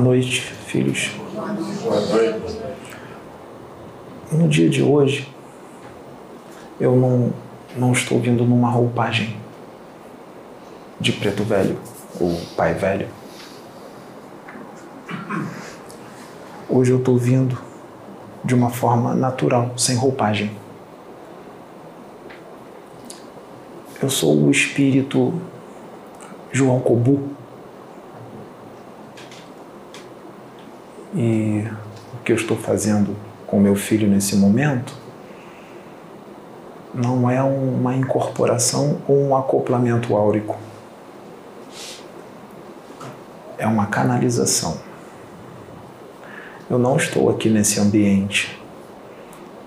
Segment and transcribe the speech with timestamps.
[0.00, 1.10] Noite, filhos.
[1.34, 2.58] Boa noite.
[4.30, 5.28] No dia de hoje,
[6.78, 7.32] eu não,
[7.76, 9.36] não estou vindo numa roupagem
[11.00, 11.76] de preto velho
[12.20, 13.08] ou pai velho.
[16.68, 17.58] Hoje eu estou vindo
[18.44, 20.50] de uma forma natural, sem roupagem.
[24.00, 25.34] Eu sou o espírito
[26.52, 27.36] João Cobu.
[31.14, 31.66] E
[32.14, 34.94] o que eu estou fazendo com meu filho nesse momento
[36.94, 40.58] não é uma incorporação ou um acoplamento áurico.
[43.56, 44.78] É uma canalização.
[46.68, 48.60] Eu não estou aqui nesse ambiente.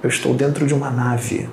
[0.03, 1.50] Eu estou dentro de uma nave.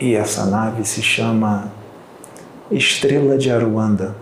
[0.00, 1.72] E essa nave se chama
[2.70, 4.14] Estrela de Aruanda.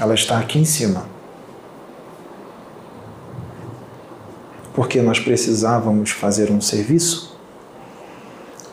[0.00, 1.15] Ela está aqui em cima.
[4.76, 7.36] Porque nós precisávamos fazer um serviço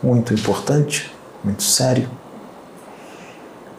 [0.04, 1.12] muito importante,
[1.44, 2.08] muito sério,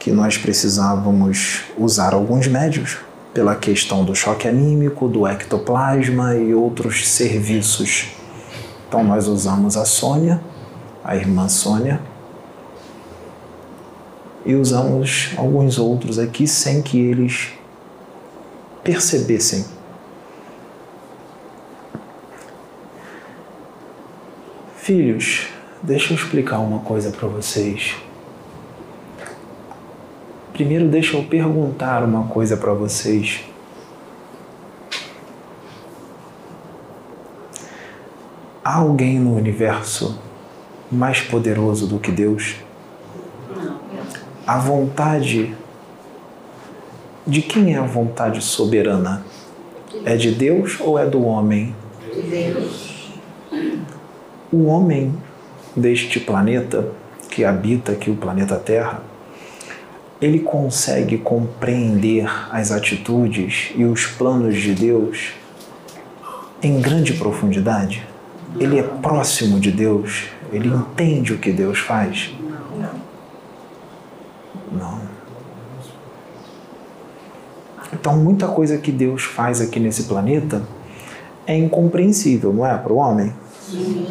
[0.01, 2.97] que nós precisávamos usar alguns médios
[3.33, 8.09] pela questão do choque anímico, do ectoplasma e outros serviços.
[8.89, 10.41] Então nós usamos a Sônia
[11.05, 12.01] a irmã Sônia,
[14.47, 17.51] e usamos alguns outros aqui sem que eles
[18.83, 19.67] percebessem.
[24.85, 25.47] Filhos,
[25.83, 27.97] deixa eu explicar uma coisa para vocês.
[30.53, 33.45] Primeiro, deixa eu perguntar uma coisa para vocês.
[38.63, 40.21] Há alguém no universo
[40.93, 42.57] mais poderoso do que Deus?
[44.47, 45.55] A vontade.
[47.27, 49.25] De quem é a vontade soberana?
[50.05, 51.75] É de Deus ou é do homem?
[52.15, 52.94] De Deus.
[54.57, 55.13] O homem
[55.75, 56.87] deste planeta,
[57.29, 59.03] que habita aqui o planeta Terra,
[60.21, 65.33] ele consegue compreender as atitudes e os planos de Deus
[66.63, 68.07] em grande profundidade?
[68.57, 70.27] Ele é próximo de Deus?
[70.53, 72.33] Ele entende o que Deus faz?
[74.71, 75.01] Não.
[77.93, 80.63] Então, muita coisa que Deus faz aqui nesse planeta
[81.45, 83.33] é incompreensível, não é, para o homem?
[83.61, 84.04] Sim.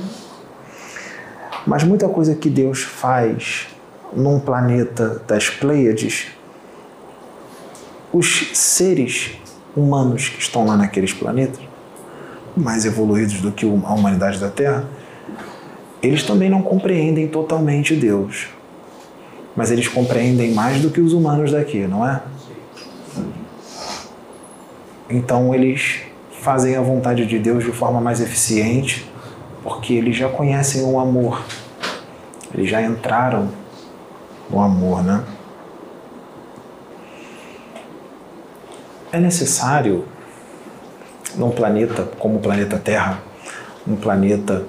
[1.74, 3.66] Mas muita coisa que Deus faz
[4.16, 6.28] num planeta das Pleiades,
[8.14, 9.32] os seres
[9.76, 11.60] humanos que estão lá naqueles planetas,
[12.56, 14.86] mais evoluídos do que a humanidade da Terra,
[16.00, 18.50] eles também não compreendem totalmente Deus.
[19.56, 22.22] Mas eles compreendem mais do que os humanos daqui, não é?
[25.10, 26.02] Então eles
[26.40, 29.12] fazem a vontade de Deus de forma mais eficiente,
[29.64, 31.42] porque eles já conhecem o amor.
[32.54, 33.50] Eles já entraram
[34.50, 35.24] no amor, né?
[39.12, 40.06] É necessário
[41.36, 43.20] num planeta como o planeta Terra,
[43.88, 44.66] um planeta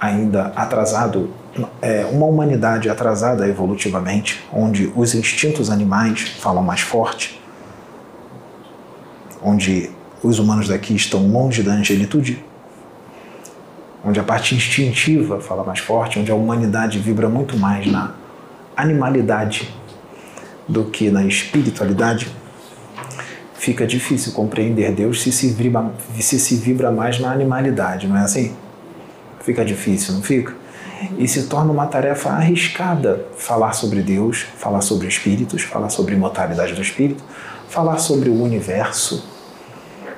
[0.00, 1.30] ainda atrasado,
[1.80, 7.40] é, uma humanidade atrasada evolutivamente, onde os instintos animais falam mais forte,
[9.42, 9.90] onde
[10.22, 12.44] os humanos daqui estão longe da angelitude,
[14.04, 18.12] onde a parte instintiva fala mais forte, onde a humanidade vibra muito mais na
[18.76, 19.72] animalidade
[20.66, 22.28] do que na espiritualidade,
[23.54, 28.22] fica difícil compreender Deus se se vibra, se, se vibra mais na animalidade, não é
[28.22, 28.56] assim?
[29.40, 30.54] Fica difícil, não fica?
[31.18, 36.74] E se torna uma tarefa arriscada falar sobre Deus, falar sobre espíritos, falar sobre imortalidade
[36.74, 37.22] do espírito,
[37.68, 39.24] falar sobre o universo,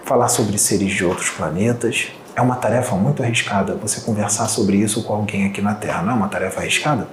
[0.05, 2.09] falar sobre seres de outros planetas.
[2.37, 6.03] É uma tarefa muito arriscada você conversar sobre isso com alguém aqui na Terra.
[6.03, 7.09] Não é uma tarefa arriscada?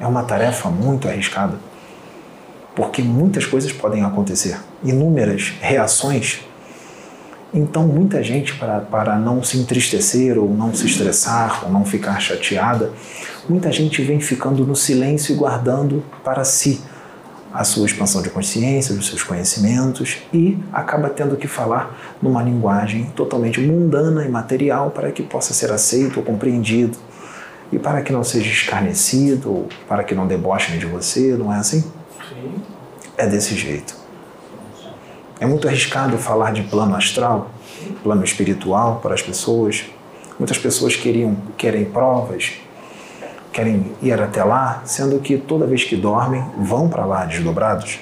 [0.00, 1.58] É uma tarefa muito arriscada.
[2.74, 6.44] Porque muitas coisas podem acontecer, inúmeras reações
[7.54, 12.18] então, muita gente, para, para não se entristecer, ou não se estressar, ou não ficar
[12.18, 12.90] chateada,
[13.48, 16.80] muita gente vem ficando no silêncio e guardando para si
[17.54, 23.04] a sua expansão de consciência, os seus conhecimentos e acaba tendo que falar numa linguagem
[23.14, 26.98] totalmente mundana e material para que possa ser aceito ou compreendido
[27.70, 31.58] e para que não seja escarnecido ou para que não debochem de você, não é
[31.58, 31.82] assim?
[32.28, 32.54] Sim.
[33.16, 33.94] É desse jeito.
[35.38, 37.52] É muito arriscado falar de plano astral,
[38.02, 39.84] plano espiritual para as pessoas.
[40.40, 42.54] Muitas pessoas queriam, querem provas,
[43.54, 48.00] querem ir até lá, sendo que toda vez que dormem vão para lá desdobrados.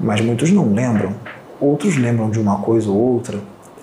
[0.00, 1.14] Mas muitos não lembram.
[1.60, 3.38] Outros lembram de uma coisa ou outra.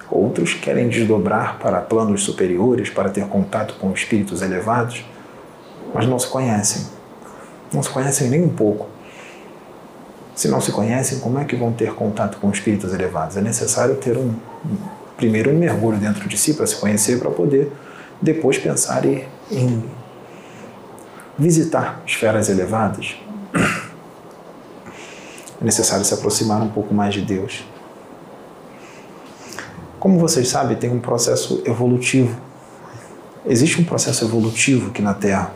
[0.09, 5.05] Outros querem desdobrar para planos superiores, para ter contato com espíritos elevados,
[5.93, 6.87] mas não se conhecem.
[7.71, 8.87] Não se conhecem nem um pouco.
[10.33, 13.37] Se não se conhecem, como é que vão ter contato com espíritos elevados?
[13.37, 14.33] É necessário ter um,
[15.15, 17.71] primeiro um mergulho dentro de si para se conhecer, para poder
[18.21, 19.05] depois pensar
[19.51, 19.83] em
[21.37, 23.15] visitar esferas elevadas.
[25.61, 27.65] É necessário se aproximar um pouco mais de Deus.
[29.99, 32.39] Como vocês sabem, tem um processo evolutivo.
[33.45, 35.51] Existe um processo evolutivo aqui na Terra.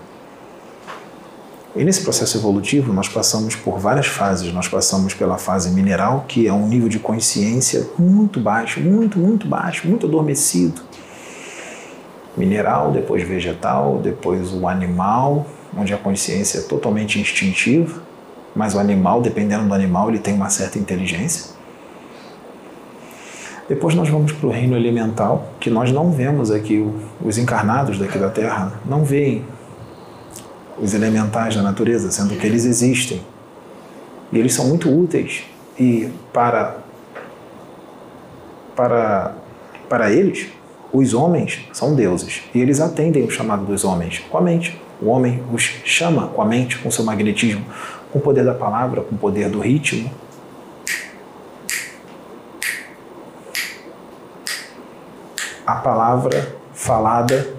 [1.76, 4.52] E nesse processo evolutivo, nós passamos por várias fases.
[4.52, 9.48] Nós passamos pela fase mineral, que é um nível de consciência muito baixo, muito, muito
[9.48, 10.82] baixo, muito adormecido.
[12.38, 15.46] Mineral, depois vegetal, depois o animal,
[15.78, 18.02] onde a consciência é totalmente instintiva,
[18.56, 21.58] mas o animal, dependendo do animal, ele tem uma certa inteligência.
[23.68, 26.84] Depois nós vamos para o reino elemental, que nós não vemos aqui,
[27.24, 29.46] os encarnados daqui da Terra não veem
[30.82, 33.22] os elementais da natureza, sendo que eles existem.
[34.32, 35.44] E eles são muito úteis.
[35.80, 36.78] E para,
[38.76, 39.36] para,
[39.88, 40.48] para eles,
[40.92, 42.42] os homens são deuses.
[42.54, 44.80] E eles atendem o chamado dos homens com a mente.
[45.02, 47.66] O homem os chama com a mente, com seu magnetismo,
[48.12, 50.12] com o poder da palavra, com o poder do ritmo.
[55.66, 57.54] A palavra falada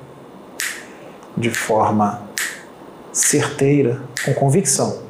[1.37, 2.23] de forma
[3.13, 5.03] certeira, com convicção.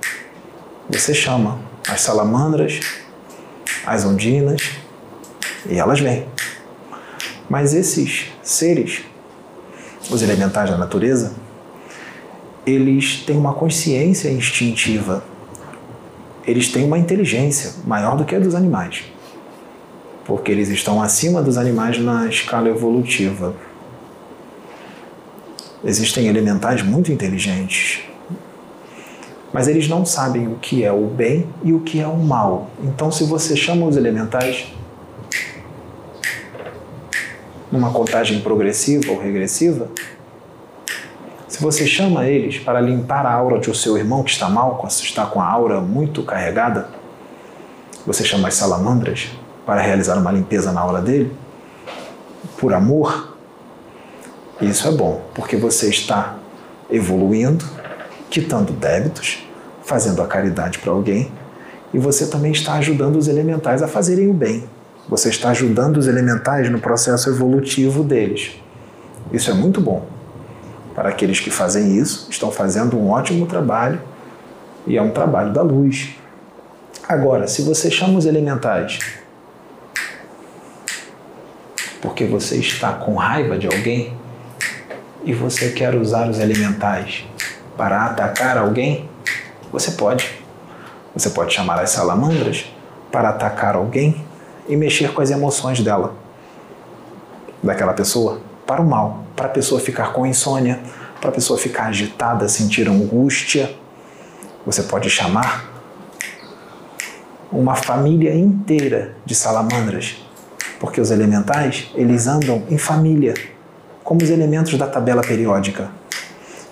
[0.88, 1.58] Você chama
[1.88, 2.80] as salamandras,
[3.86, 4.72] as ondinas,
[5.66, 6.26] e elas vêm.
[7.50, 9.02] Mas esses seres,
[10.08, 11.34] os elementais da natureza,
[12.64, 15.24] eles têm uma consciência instintiva.
[16.46, 19.02] Eles têm uma inteligência maior do que a dos animais.
[20.24, 23.52] Porque eles estão acima dos animais na escala evolutiva.
[25.84, 28.02] Existem elementais muito inteligentes,
[29.52, 32.70] mas eles não sabem o que é o bem e o que é o mal.
[32.84, 34.72] Então, se você chama os elementais
[37.70, 39.88] numa contagem progressiva ou regressiva,
[41.48, 45.26] se você chama eles para limpar a aura de seu irmão que está mal, está
[45.26, 46.88] com a aura muito carregada,
[48.06, 49.30] você chama as salamandras
[49.66, 51.32] para realizar uma limpeza na aura dele,
[52.56, 53.36] por amor,
[54.60, 56.36] isso é bom, porque você está
[56.90, 57.64] evoluindo,
[58.28, 59.46] quitando débitos,
[59.82, 61.32] fazendo a caridade para alguém
[61.92, 64.64] e você também está ajudando os elementais a fazerem o bem.
[65.10, 68.52] Você está ajudando os elementais no processo evolutivo deles.
[69.30, 70.06] Isso é muito bom.
[70.94, 74.00] Para aqueles que fazem isso, estão fazendo um ótimo trabalho
[74.86, 76.10] e é um trabalho da luz.
[77.06, 78.98] Agora, se você chama os elementais
[82.00, 84.16] porque você está com raiva de alguém,
[85.24, 87.24] e você quer usar os elementais
[87.76, 89.08] para atacar alguém,
[89.70, 90.38] você pode.
[91.14, 92.72] Você pode chamar as salamandras
[93.10, 94.24] para atacar alguém
[94.70, 96.14] e mexer com as emoções dela,
[97.62, 100.80] daquela pessoa, para o mal, para a pessoa ficar com insônia,
[101.20, 103.74] para a pessoa ficar agitada, sentir angústia.
[104.64, 105.68] Você pode chamar
[107.50, 110.16] uma família inteira de salamandras,
[110.78, 113.34] porque os elementais, eles andam em família
[114.04, 115.90] como os elementos da tabela periódica.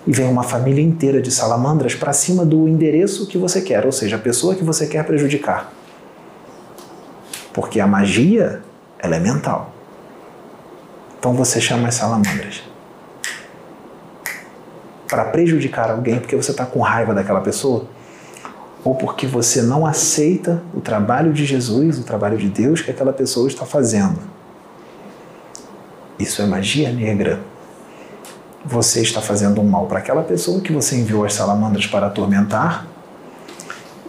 [0.07, 3.91] E vem uma família inteira de salamandras para cima do endereço que você quer, ou
[3.91, 5.78] seja, a pessoa que você quer prejudicar.
[7.53, 8.61] Porque a magia
[8.99, 9.73] ela é mental.
[11.17, 12.63] Então você chama as salamandras
[15.09, 17.87] para prejudicar alguém porque você está com raiva daquela pessoa
[18.83, 23.11] ou porque você não aceita o trabalho de Jesus, o trabalho de Deus que aquela
[23.11, 24.19] pessoa está fazendo.
[26.17, 27.39] Isso é magia negra.
[28.65, 32.87] Você está fazendo um mal para aquela pessoa que você enviou as salamandras para atormentar,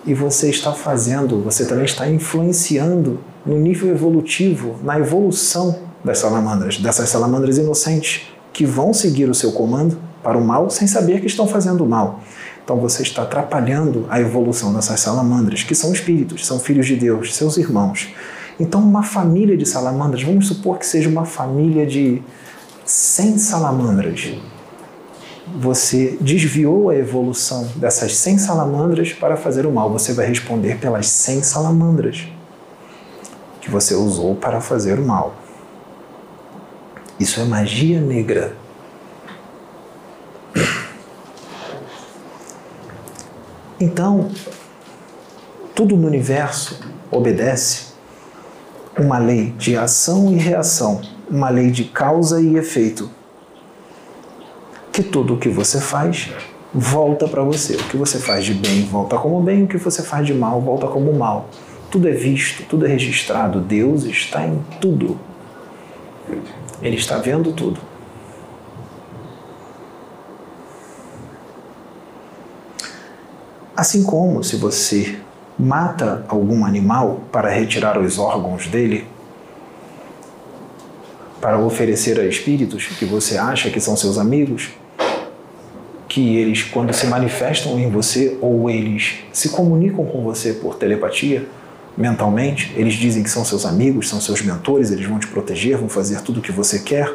[0.06, 6.78] e você está fazendo, você também está influenciando no nível evolutivo, na evolução das salamandras,
[6.78, 11.26] dessas salamandras inocentes que vão seguir o seu comando para o mal sem saber que
[11.26, 12.20] estão fazendo mal.
[12.64, 17.34] Então você está atrapalhando a evolução dessas salamandras, que são espíritos, são filhos de Deus,
[17.34, 18.08] seus irmãos.
[18.60, 22.22] Então, uma família de salamandras, vamos supor que seja uma família de
[22.84, 24.34] 100 salamandras.
[25.58, 29.90] Você desviou a evolução dessas 100 salamandras para fazer o mal.
[29.90, 32.28] Você vai responder pelas 100 salamandras
[33.60, 35.34] que você usou para fazer o mal.
[37.18, 38.56] Isso é magia negra.
[43.78, 44.30] Então,
[45.74, 46.80] tudo no universo
[47.10, 47.94] obedece
[48.98, 53.10] uma lei de ação e reação, uma lei de causa e efeito.
[54.92, 56.30] Que tudo o que você faz
[56.72, 57.74] volta para você.
[57.76, 60.60] O que você faz de bem volta como bem, o que você faz de mal
[60.60, 61.48] volta como mal.
[61.90, 63.60] Tudo é visto, tudo é registrado.
[63.60, 65.18] Deus está em tudo.
[66.82, 67.80] Ele está vendo tudo.
[73.76, 75.18] Assim como se você
[75.58, 79.06] mata algum animal para retirar os órgãos dele,
[81.40, 84.70] para oferecer a espíritos que você acha que são seus amigos,
[86.08, 91.46] que eles, quando se manifestam em você ou eles se comunicam com você por telepatia,
[91.96, 95.88] mentalmente, eles dizem que são seus amigos, são seus mentores, eles vão te proteger, vão
[95.88, 97.12] fazer tudo o que você quer,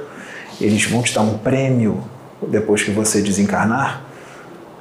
[0.59, 2.01] eles vão te dar um prêmio
[2.47, 4.03] depois que você desencarnar.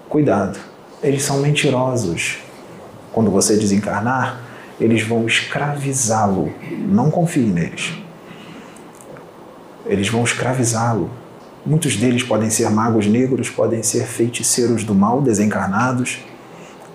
[0.08, 0.58] Cuidado,
[1.02, 2.38] eles são mentirosos.
[3.12, 4.40] Quando você desencarnar,
[4.80, 6.52] eles vão escravizá-lo.
[6.88, 8.03] Não confie neles.
[9.86, 11.10] Eles vão escravizá-lo.
[11.64, 16.18] Muitos deles podem ser magos negros, podem ser feiticeiros do mal desencarnados.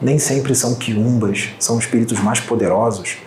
[0.01, 3.17] Nem sempre são quiumbas, são espíritos mais poderosos,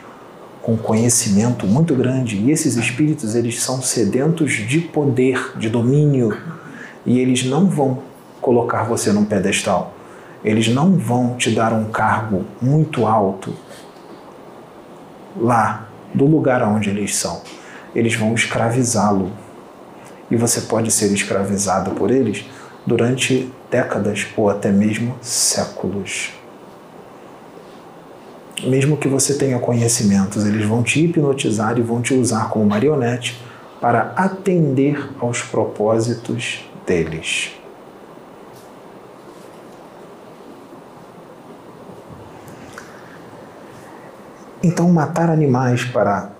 [0.62, 2.36] com conhecimento muito grande.
[2.36, 6.36] E esses espíritos, eles são sedentos de poder, de domínio,
[7.04, 7.98] e eles não vão
[8.40, 9.94] colocar você num pedestal
[10.44, 13.54] eles não vão te dar um cargo muito alto
[15.36, 17.40] lá do lugar onde eles são.
[17.94, 19.30] Eles vão escravizá-lo.
[20.32, 22.46] E você pode ser escravizado por eles
[22.86, 26.32] durante décadas ou até mesmo séculos.
[28.64, 33.38] Mesmo que você tenha conhecimentos, eles vão te hipnotizar e vão te usar como marionete
[33.78, 37.50] para atender aos propósitos deles.
[44.62, 46.30] Então, matar animais para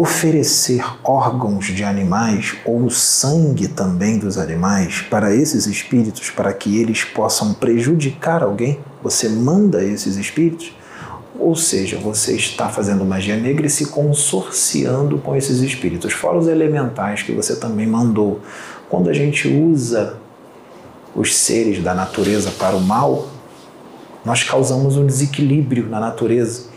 [0.00, 7.04] oferecer órgãos de animais ou sangue também dos animais para esses espíritos, para que eles
[7.04, 10.74] possam prejudicar alguém, você manda esses espíritos,
[11.38, 16.48] ou seja, você está fazendo magia negra e se consorciando com esses espíritos, fora os
[16.48, 18.40] elementais que você também mandou.
[18.88, 20.16] Quando a gente usa
[21.14, 23.28] os seres da natureza para o mal,
[24.24, 26.69] nós causamos um desequilíbrio na natureza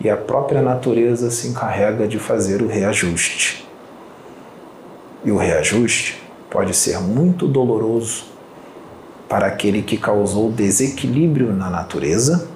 [0.00, 3.68] e a própria natureza se encarrega de fazer o reajuste.
[5.22, 8.24] E o reajuste pode ser muito doloroso
[9.28, 12.48] para aquele que causou desequilíbrio na natureza,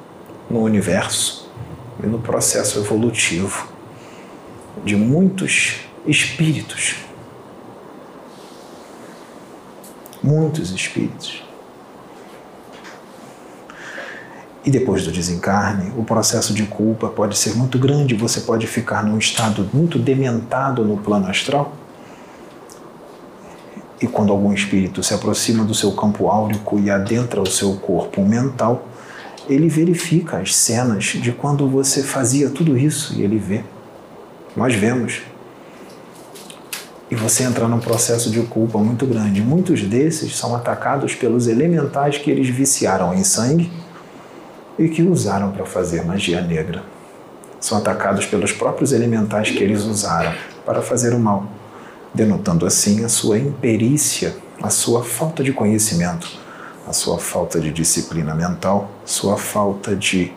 [0.49, 1.51] no universo
[2.03, 3.69] e no processo evolutivo
[4.85, 6.97] de muitos espíritos.
[10.23, 11.45] Muitos espíritos.
[14.64, 19.04] E depois do desencarne, o processo de culpa pode ser muito grande, você pode ficar
[19.04, 21.75] num estado muito dementado no plano astral.
[24.00, 28.23] E quando algum espírito se aproxima do seu campo áurico e adentra o seu corpo
[28.25, 28.88] mental,
[29.47, 33.62] ele verifica as cenas de quando você fazia tudo isso e ele vê.
[34.56, 35.21] Nós vemos.
[37.11, 39.42] E você entra num processo de culpa muito grande.
[39.42, 43.71] Muitos desses são atacados pelos elementais que eles viciaram em sangue
[44.78, 46.83] e que usaram para fazer magia negra.
[47.61, 50.35] São atacados pelos próprios elementais que eles usaram
[50.66, 51.47] para fazer o mal,
[52.12, 56.28] denotando assim a sua imperícia, a sua falta de conhecimento,
[56.87, 60.33] a sua falta de disciplina mental, sua falta de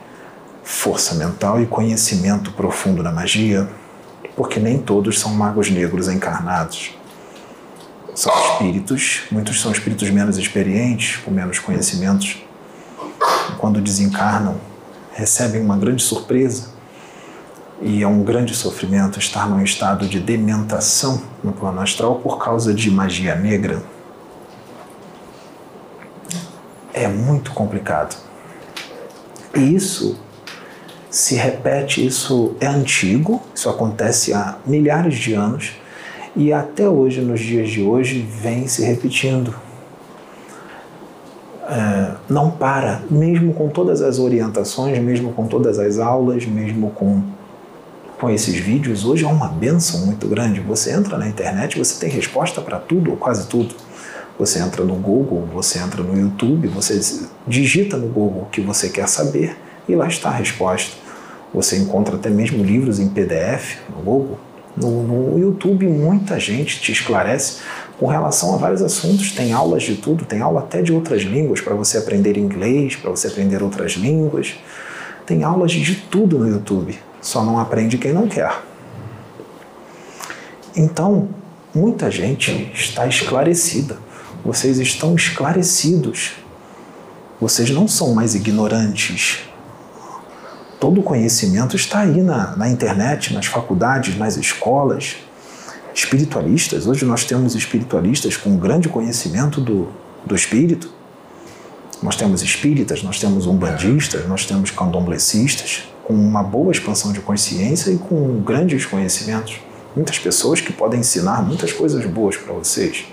[0.63, 3.69] força mental e conhecimento profundo da magia,
[4.35, 6.95] porque nem todos são magos negros encarnados.
[8.13, 12.46] São espíritos, muitos são espíritos menos experientes, com menos conhecimentos,
[13.57, 14.55] quando desencarnam,
[15.13, 16.69] recebem uma grande surpresa
[17.81, 22.73] e é um grande sofrimento estar num estado de dementação no plano astral por causa
[22.73, 23.81] de magia negra.
[26.93, 28.17] É muito complicado.
[29.55, 30.17] E isso
[31.09, 35.73] se repete, isso é antigo, isso acontece há milhares de anos
[36.39, 39.55] e até hoje, nos dias de hoje, vem se repetindo
[41.69, 47.21] é, não para, mesmo com todas as orientações, mesmo com todas as aulas, mesmo com,
[48.19, 49.03] com esses vídeos.
[49.03, 50.61] Hoje é uma benção muito grande.
[50.61, 53.75] Você entra na internet, você tem resposta para tudo, ou quase tudo.
[54.39, 56.99] Você entra no Google, você entra no YouTube, você
[57.45, 59.57] digita no Google o que você quer saber
[59.89, 60.95] e lá está a resposta.
[61.53, 64.39] Você encontra até mesmo livros em PDF no Google.
[64.75, 67.61] No, no YouTube, muita gente te esclarece
[67.99, 69.31] com relação a vários assuntos.
[69.31, 73.09] Tem aulas de tudo, tem aula até de outras línguas para você aprender inglês, para
[73.09, 74.55] você aprender outras línguas.
[75.25, 76.97] Tem aulas de tudo no YouTube.
[77.21, 78.51] Só não aprende quem não quer.
[80.75, 81.29] Então,
[81.73, 83.97] muita gente está esclarecida.
[84.45, 86.33] Vocês estão esclarecidos.
[87.41, 89.39] Vocês não são mais ignorantes.
[90.79, 95.17] Todo o conhecimento está aí na, na internet, nas faculdades, nas escolas.
[95.97, 99.87] Espiritualistas, hoje nós temos espiritualistas com grande conhecimento do,
[100.23, 100.91] do espírito.
[102.03, 107.89] Nós temos espíritas, nós temos umbandistas, nós temos candomblecistas, com uma boa expansão de consciência
[107.89, 109.59] e com grandes conhecimentos.
[109.95, 113.05] Muitas pessoas que podem ensinar muitas coisas boas para vocês.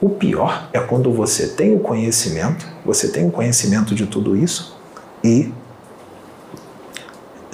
[0.00, 4.76] O pior é quando você tem o conhecimento, você tem o conhecimento de tudo isso
[5.22, 5.52] e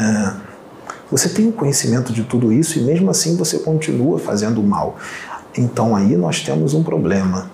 [0.00, 0.44] uh,
[1.14, 4.97] você tem o conhecimento de tudo isso e mesmo assim você continua fazendo mal.
[5.56, 7.49] Então aí nós temos um problema.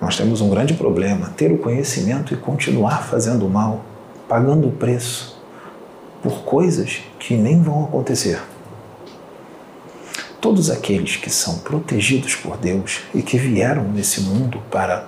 [0.00, 3.84] Nós temos um grande problema: ter o conhecimento e continuar fazendo mal,
[4.28, 5.40] pagando o preço
[6.24, 8.42] por coisas que nem vão acontecer.
[10.40, 15.06] Todos aqueles que são protegidos por Deus e que vieram nesse mundo para,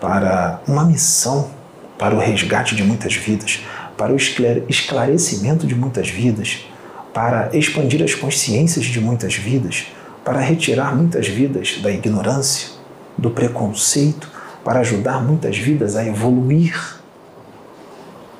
[0.00, 1.50] para uma missão,
[1.98, 3.60] para o resgate de muitas vidas,
[3.96, 6.66] para o esclarecimento de muitas vidas,
[7.12, 9.86] para expandir as consciências de muitas vidas,
[10.24, 12.70] para retirar muitas vidas da ignorância,
[13.16, 14.30] do preconceito,
[14.64, 16.96] para ajudar muitas vidas a evoluir.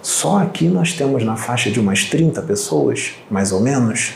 [0.03, 4.15] Só aqui nós temos na faixa de umas 30 pessoas, mais ou menos,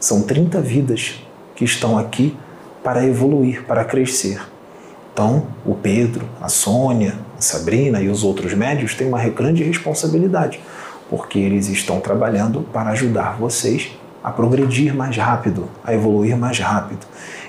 [0.00, 1.22] são 30 vidas
[1.54, 2.36] que estão aqui
[2.82, 4.40] para evoluir, para crescer.
[5.12, 10.60] Então, o Pedro, a Sônia, Sabrina e os outros médios têm uma grande responsabilidade,
[11.08, 13.90] porque eles estão trabalhando para ajudar vocês
[14.22, 17.06] a progredir mais rápido, a evoluir mais rápido.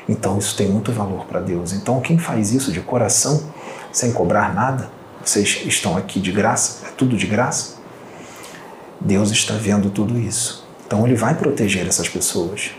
[0.08, 1.74] Então, isso tem muito valor para Deus.
[1.74, 3.44] Então, quem faz isso de coração,
[3.92, 4.90] sem cobrar nada,
[5.24, 7.78] vocês estão aqui de graça, é tudo de graça.
[9.00, 10.68] Deus está vendo tudo isso.
[10.86, 12.72] Então, Ele vai proteger essas pessoas.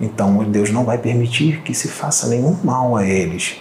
[0.00, 3.56] Então, Deus não vai permitir que se faça nenhum mal a eles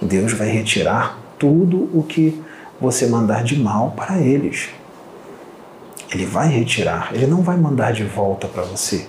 [0.00, 2.42] Deus vai retirar tudo o que
[2.80, 4.68] você mandar de mal para eles.
[6.10, 9.06] Ele vai retirar, ele não vai mandar de volta para você.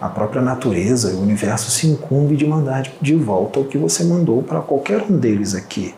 [0.00, 4.04] A própria natureza e o universo se incumbe de mandar de volta o que você
[4.04, 5.94] mandou para qualquer um deles aqui.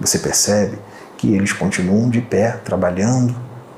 [0.00, 0.78] Você percebe
[1.16, 3.34] que eles continuam de pé, trabalhando,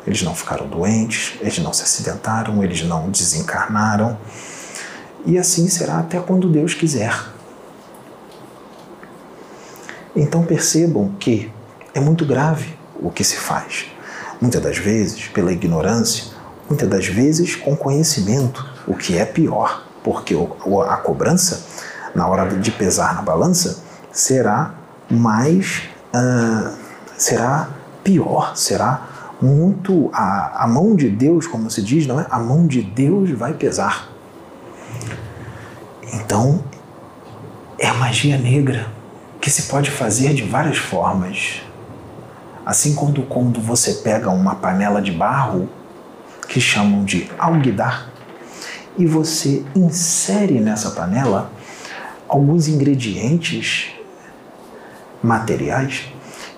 [0.07, 4.17] eles não ficaram doentes, eles não se acidentaram, eles não desencarnaram.
[5.27, 7.15] E assim será até quando Deus quiser.
[10.15, 11.53] Então percebam que
[11.95, 13.87] é muito grave o que se faz.
[14.41, 16.33] Muitas das vezes pela ignorância,
[16.69, 20.35] muitas das vezes com conhecimento, o que é pior, porque
[20.89, 21.67] a cobrança,
[22.15, 24.75] na hora de pesar na balança, será
[25.11, 25.83] mais.
[26.15, 26.75] Uh,
[27.17, 27.69] será
[28.03, 30.11] pior, será muito.
[30.13, 32.27] A, a mão de Deus, como se diz, não é?
[32.31, 34.09] A mão de Deus vai pesar.
[36.13, 36.65] Então,
[37.79, 39.00] é a magia negra
[39.41, 41.63] que se pode fazer de várias formas.
[42.65, 45.69] Assim quando, quando você pega uma panela de barro,
[46.49, 48.11] que chamam de alguidar,
[48.99, 51.51] e você insere nessa panela
[52.29, 53.93] alguns ingredientes
[55.23, 56.05] materiais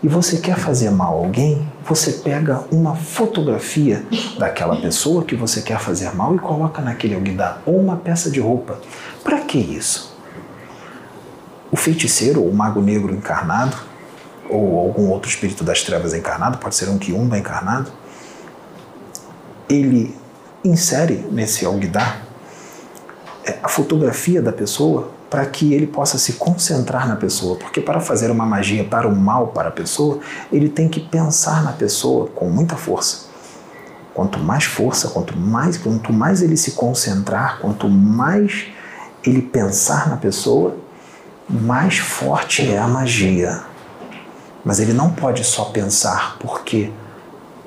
[0.03, 4.05] e você quer fazer mal a alguém, você pega uma fotografia
[4.37, 8.41] daquela pessoa que você quer fazer mal e coloca naquele alguidar ou uma peça de
[8.41, 8.81] roupa.
[9.23, 10.12] Para que isso?
[11.73, 13.77] O feiticeiro, ou o mago negro encarnado,
[14.49, 17.91] ou algum outro espírito das trevas encarnado, pode ser um quiumba encarnado,
[19.69, 20.15] ele
[20.63, 22.23] insere nesse alguidar
[23.45, 28.01] é, a fotografia da pessoa para que ele possa se concentrar na pessoa, porque para
[28.01, 30.21] fazer uma magia para o mal para a pessoa,
[30.53, 33.31] ele tem que pensar na pessoa com muita força.
[34.13, 38.67] Quanto mais força, quanto mais, quanto mais ele se concentrar, quanto mais
[39.25, 40.77] ele pensar na pessoa,
[41.53, 43.63] mais forte é a magia.
[44.65, 46.91] Mas ele não pode só pensar, porque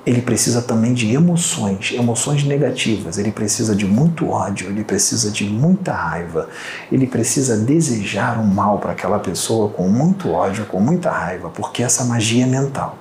[0.06, 3.18] ele precisa também de emoções, emoções negativas.
[3.18, 6.48] Ele precisa de muito ódio, ele precisa de muita raiva,
[6.92, 11.50] ele precisa desejar o um mal para aquela pessoa com muito ódio, com muita raiva,
[11.50, 12.98] porque essa magia é mental.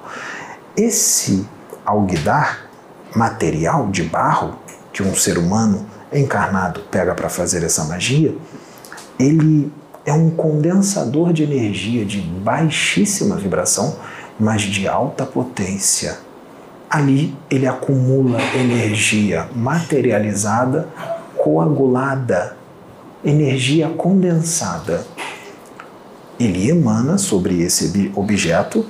[0.76, 1.46] Esse
[1.84, 2.66] alguidar
[3.14, 4.58] material de barro
[4.92, 8.34] que um ser humano encarnado pega para fazer essa magia,
[9.18, 9.72] ele
[10.04, 13.96] é um condensador de energia de baixíssima vibração,
[14.38, 16.18] mas de alta potência.
[16.88, 20.88] Ali ele acumula energia materializada,
[21.36, 22.56] coagulada,
[23.24, 25.06] energia condensada.
[26.38, 28.84] Ele emana sobre esse objeto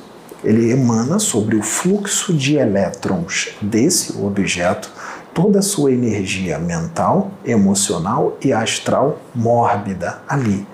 [0.45, 4.91] ele emana sobre o fluxo de elétrons desse objeto
[5.33, 10.67] toda a sua energia mental, emocional e astral mórbida ali.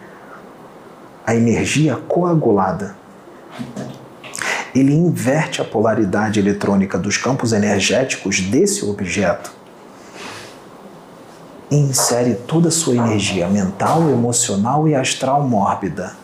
[1.30, 2.96] A energia coagulada.
[4.74, 9.52] Ele inverte a polaridade eletrônica dos campos energéticos desse objeto
[11.70, 16.16] e insere toda a sua energia mental, emocional e astral mórbida.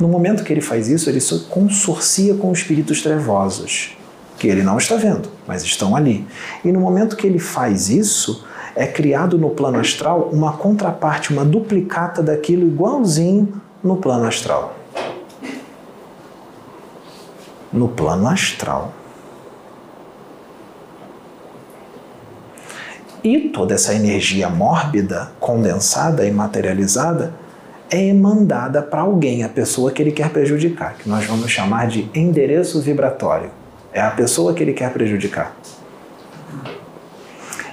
[0.00, 3.96] No momento que ele faz isso, ele se consorcia com espíritos trevosos,
[4.40, 6.26] que ele não está vendo, mas estão ali.
[6.64, 11.44] E no momento que ele faz isso, é criado no plano astral uma contraparte, uma
[11.44, 14.74] duplicata daquilo igualzinho no plano astral.
[17.72, 18.92] No plano astral.
[23.22, 27.34] E toda essa energia mórbida, condensada e materializada
[27.90, 32.08] é mandada para alguém, a pessoa que ele quer prejudicar, que nós vamos chamar de
[32.14, 33.50] endereço vibratório.
[33.92, 35.54] É a pessoa que ele quer prejudicar.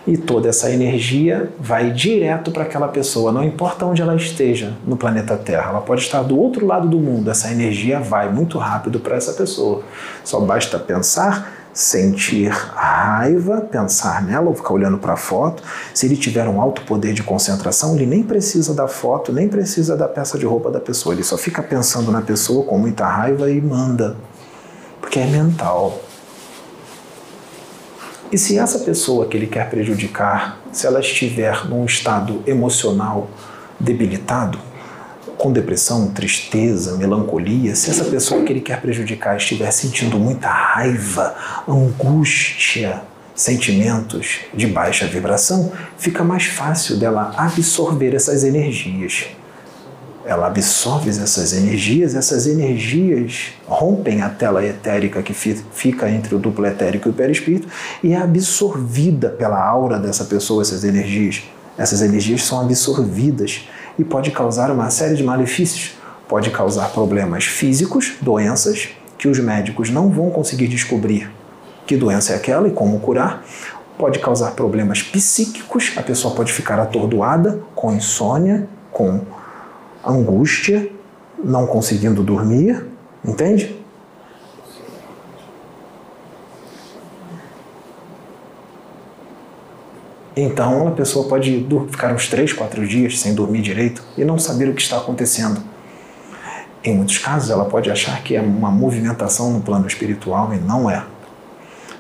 [0.08, 4.96] E toda essa energia vai direto para aquela pessoa, não importa onde ela esteja no
[4.96, 5.72] planeta Terra.
[5.72, 9.34] Ela pode estar do outro lado do mundo, essa energia vai muito rápido para essa
[9.34, 9.82] pessoa.
[10.24, 15.62] Só basta pensar sentir raiva, pensar nela ou ficar olhando para a foto.
[15.94, 19.98] Se ele tiver um alto poder de concentração, ele nem precisa da foto, nem precisa
[19.98, 21.14] da peça de roupa da pessoa.
[21.14, 24.16] Ele só fica pensando na pessoa com muita raiva e manda,
[25.02, 26.00] porque é mental.
[28.32, 33.30] E se essa pessoa que ele quer prejudicar, se ela estiver num estado emocional
[33.80, 34.60] debilitado,
[35.38, 41.36] com depressão, tristeza, melancolia, se essa pessoa que ele quer prejudicar estiver sentindo muita raiva,
[41.68, 43.02] angústia,
[43.36, 49.28] sentimentos de baixa vibração, fica mais fácil dela absorver essas energias.
[50.26, 56.66] Ela absorve essas energias, essas energias rompem a tela etérica que fica entre o duplo
[56.66, 57.68] etérico e o perispírito
[58.04, 61.44] e é absorvida pela aura dessa pessoa, essas energias.
[61.78, 63.68] Essas energias são absorvidas
[64.00, 65.94] e pode causar uma série de malefícios.
[66.28, 71.30] Pode causar problemas físicos, doenças que os médicos não vão conseguir descobrir
[71.86, 73.44] que doença é aquela e como curar.
[73.98, 79.22] Pode causar problemas psíquicos, a pessoa pode ficar atordoada, com insônia, com
[80.06, 80.90] angústia,
[81.44, 82.86] não conseguindo dormir,
[83.24, 83.76] entende?
[90.38, 94.68] Então a pessoa pode ficar uns 3, 4 dias sem dormir direito e não saber
[94.68, 95.62] o que está acontecendo.
[96.84, 100.90] Em muitos casos, ela pode achar que é uma movimentação no plano espiritual e não
[100.90, 101.04] é.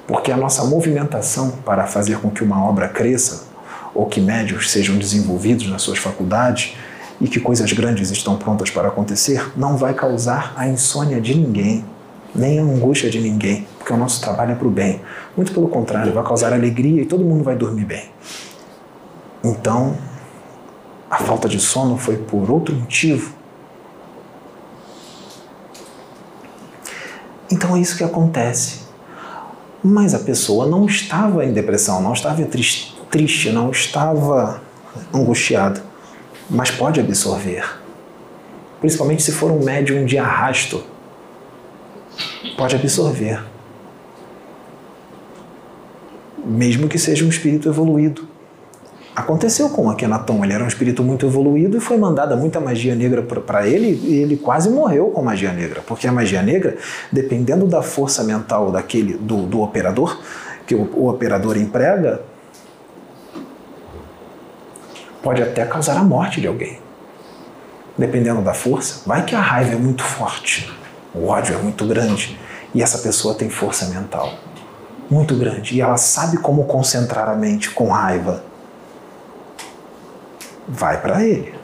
[0.06, 3.48] Porque a nossa movimentação para fazer com que uma obra cresça
[3.96, 6.76] ou que médios sejam desenvolvidos nas suas faculdades
[7.20, 11.86] e que coisas grandes estão prontas para acontecer não vai causar a insônia de ninguém,
[12.34, 15.02] nem a angústia de ninguém, porque o nosso trabalho é para o bem.
[15.36, 18.10] Muito pelo contrário, vai causar alegria e todo mundo vai dormir bem.
[19.44, 19.96] Então,
[21.10, 23.34] a falta de sono foi por outro motivo.
[27.52, 28.86] Então é isso que acontece.
[29.84, 34.62] Mas a pessoa não estava em depressão, não estava triste, não estava
[35.14, 35.84] angustiada,
[36.50, 37.64] mas pode absorver.
[38.80, 40.84] Principalmente se for um médium de arrasto
[42.58, 43.44] pode absorver.
[46.46, 48.28] Mesmo que seja um espírito evoluído.
[49.16, 53.24] Aconteceu com Akhenaton, ele era um espírito muito evoluído e foi mandada muita magia negra
[53.24, 56.76] para ele e ele quase morreu com magia negra, porque a magia negra,
[57.10, 60.20] dependendo da força mental daquele do, do operador,
[60.68, 62.22] que o, o operador emprega,
[65.26, 66.80] pode até causar a morte de alguém.
[67.98, 70.72] Dependendo da força, vai que a raiva é muito forte,
[71.16, 72.40] o ódio é muito grande
[72.76, 74.32] e essa pessoa tem força mental
[75.10, 78.44] muito grande e ela sabe como concentrar a mente com raiva.
[80.68, 81.56] Vai para ele.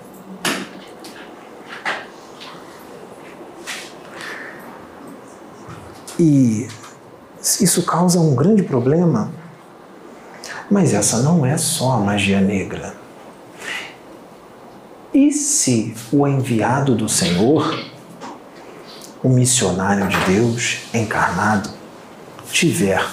[6.17, 6.67] E
[7.59, 9.31] isso causa um grande problema.
[10.69, 13.00] Mas essa não é só a magia negra.
[15.13, 17.85] E se o enviado do Senhor
[19.21, 21.69] o missionário de Deus encarnado
[22.49, 23.05] tiver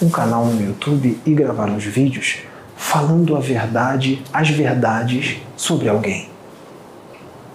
[0.00, 2.38] um canal no YouTube e gravar uns vídeos
[2.76, 6.28] falando a verdade, as verdades sobre alguém.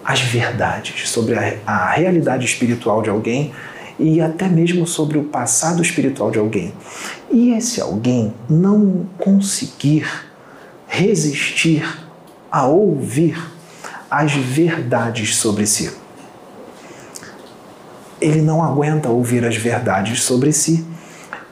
[0.04, 3.54] As verdades sobre a, a realidade espiritual de alguém
[3.98, 6.74] e até mesmo sobre o passado espiritual de alguém.
[7.30, 10.06] E esse alguém não conseguir
[10.86, 11.82] resistir
[12.50, 13.57] a ouvir
[14.10, 15.90] as verdades sobre si
[18.20, 20.84] ele não aguenta ouvir as verdades sobre si.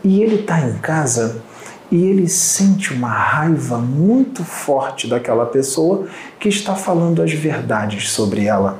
[0.02, 1.42] E ele está em casa
[1.90, 6.06] e ele sente uma raiva muito forte daquela pessoa
[6.38, 8.78] que está falando as verdades sobre ela.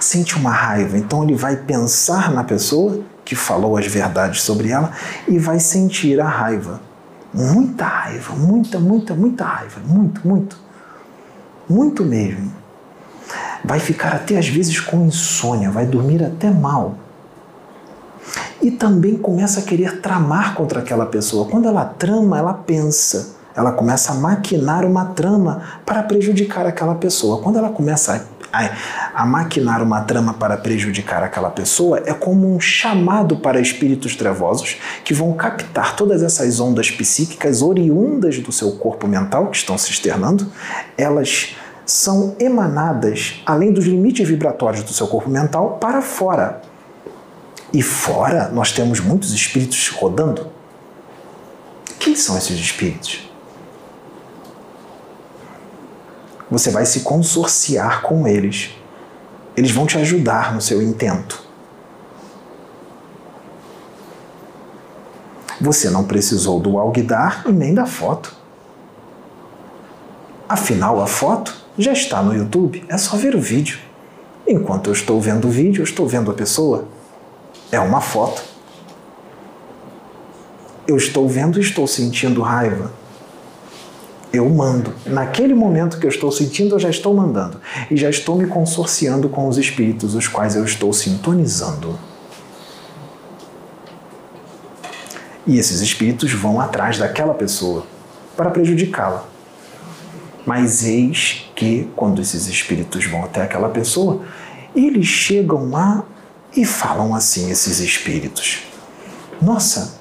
[0.00, 4.92] Sente uma raiva, então ele vai pensar na pessoa que falou as verdades sobre ela
[5.26, 6.80] e vai sentir a raiva.
[7.34, 10.56] Muita raiva, muita, muita, muita raiva, muito, muito.
[11.68, 12.52] Muito mesmo.
[13.64, 16.94] Vai ficar até às vezes com insônia, vai dormir até mal
[18.62, 21.48] e também começa a querer tramar contra aquela pessoa.
[21.48, 23.36] Quando ela trama, ela pensa.
[23.54, 27.40] Ela começa a maquinar uma trama para prejudicar aquela pessoa.
[27.42, 32.60] Quando ela começa a, a, maquinar uma trama para prejudicar aquela pessoa, é como um
[32.60, 39.06] chamado para espíritos trevosos que vão captar todas essas ondas psíquicas oriundas do seu corpo
[39.06, 40.50] mental que estão se externando.
[40.96, 46.60] Elas são emanadas, além dos limites vibratórios do seu corpo mental, para fora,
[47.72, 50.46] e fora nós temos muitos espíritos rodando.
[51.98, 53.27] Quem são esses espíritos?
[56.50, 58.70] Você vai se consorciar com eles.
[59.56, 61.42] Eles vão te ajudar no seu intento.
[65.60, 68.34] Você não precisou do alguidar e nem da foto.
[70.48, 73.78] Afinal, a foto já está no YouTube, é só ver o vídeo.
[74.46, 76.86] Enquanto eu estou vendo o vídeo, eu estou vendo a pessoa.
[77.70, 78.42] É uma foto.
[80.86, 82.90] Eu estou vendo e estou sentindo raiva.
[84.32, 84.92] Eu mando.
[85.06, 87.60] Naquele momento que eu estou sentindo, eu já estou mandando.
[87.90, 91.98] E já estou me consorciando com os espíritos, os quais eu estou sintonizando.
[95.46, 97.86] E esses espíritos vão atrás daquela pessoa
[98.36, 99.24] para prejudicá-la.
[100.44, 104.22] Mas eis que, quando esses espíritos vão até aquela pessoa,
[104.74, 106.04] eles chegam lá
[106.54, 108.62] e falam assim esses espíritos:
[109.40, 109.98] Nossa,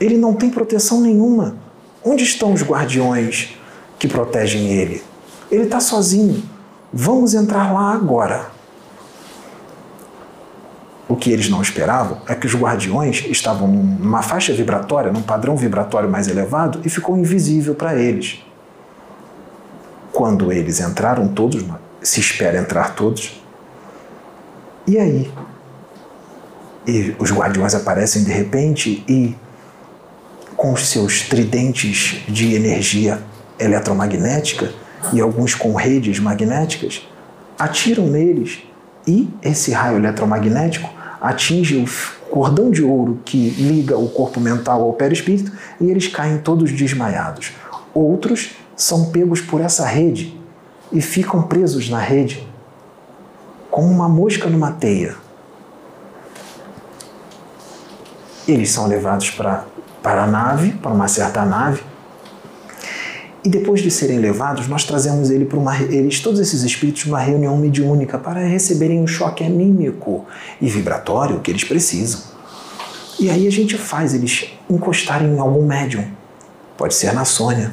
[0.00, 1.56] ele não tem proteção nenhuma.
[2.04, 3.57] Onde estão os guardiões
[3.98, 5.02] que protegem ele?
[5.50, 6.42] Ele está sozinho.
[6.92, 8.50] Vamos entrar lá agora.
[11.08, 15.56] O que eles não esperavam é que os guardiões estavam numa faixa vibratória, num padrão
[15.56, 18.44] vibratório mais elevado e ficou invisível para eles.
[20.12, 21.64] Quando eles entraram todos,
[22.02, 23.42] se espera entrar todos,
[24.86, 25.30] e aí?
[26.88, 29.36] e os guardiões aparecem de repente e,
[30.56, 33.22] com os seus tridentes de energia
[33.58, 34.72] eletromagnética
[35.12, 37.06] e alguns com redes magnéticas,
[37.58, 38.62] atiram neles
[39.06, 40.90] e esse raio eletromagnético
[41.20, 46.38] atinge o cordão de ouro que liga o corpo mental ao perispírito e eles caem
[46.38, 47.52] todos desmaiados.
[47.94, 50.38] Outros são pegos por essa rede
[50.92, 52.46] e ficam presos na rede,
[53.70, 55.16] como uma mosca numa teia.
[58.46, 59.64] Eles são levados para,
[60.02, 61.82] para a nave, para uma certa nave,
[63.48, 67.56] e depois de serem levados, nós trazemos ele uma, eles, todos esses espíritos, uma reunião
[67.56, 70.26] mediúnica para receberem o um choque anímico
[70.60, 72.20] e vibratório que eles precisam.
[73.18, 76.04] E aí a gente faz eles encostarem em algum médium.
[76.76, 77.72] Pode ser na Sônia.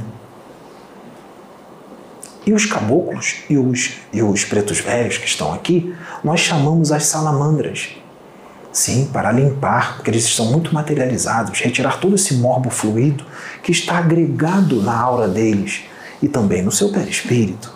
[2.45, 7.05] E os caboclos e os, e os pretos velhos que estão aqui, nós chamamos as
[7.05, 7.89] salamandras.
[8.75, 13.23] Sim, para limpar, porque eles estão muito materializados, retirar todo esse morbo fluido
[13.63, 15.83] que está agregado na aura deles
[16.21, 17.73] e também no seu perispírito.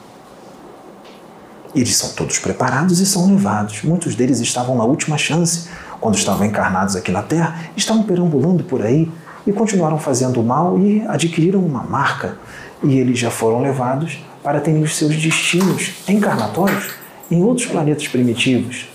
[1.73, 3.81] Eles são todos preparados e são levados.
[3.81, 5.69] Muitos deles estavam na última chance,
[6.01, 9.09] quando estavam encarnados aqui na Terra, estavam perambulando por aí
[9.47, 12.37] e continuaram fazendo mal e adquiriram uma marca.
[12.83, 16.89] E eles já foram levados para terem os seus destinos encarnatórios
[17.31, 18.89] em outros planetas primitivos,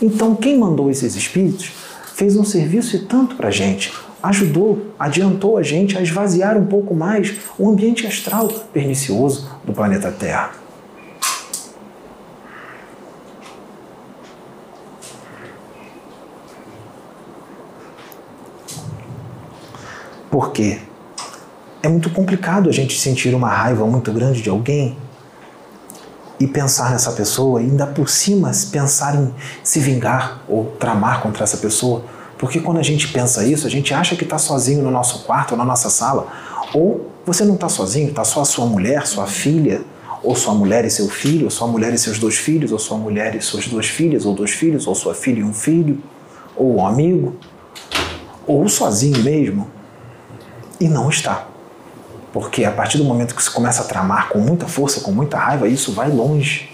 [0.00, 1.72] então, quem mandou esses espíritos
[2.14, 6.66] fez um serviço e tanto para a gente, ajudou, adiantou a gente a esvaziar um
[6.66, 10.52] pouco mais o ambiente astral pernicioso do planeta Terra.
[20.30, 20.78] Por quê?
[21.82, 24.96] É muito complicado a gente sentir uma raiva muito grande de alguém
[26.40, 31.44] e pensar nessa pessoa, e ainda por cima pensar em se vingar ou tramar contra
[31.44, 32.04] essa pessoa.
[32.38, 35.52] Porque quando a gente pensa isso, a gente acha que está sozinho no nosso quarto
[35.52, 36.28] ou na nossa sala.
[36.72, 39.82] Ou você não está sozinho, está só a sua mulher, sua filha,
[40.22, 42.96] ou sua mulher e seu filho, ou sua mulher e seus dois filhos, ou sua
[42.96, 46.00] mulher e suas duas filhas, ou dois filhos, ou sua filha e um filho,
[46.56, 47.36] ou um amigo,
[48.46, 49.68] ou sozinho mesmo.
[50.80, 51.47] E não está.
[52.32, 55.38] Porque a partir do momento que você começa a tramar com muita força, com muita
[55.38, 56.70] raiva, isso vai longe.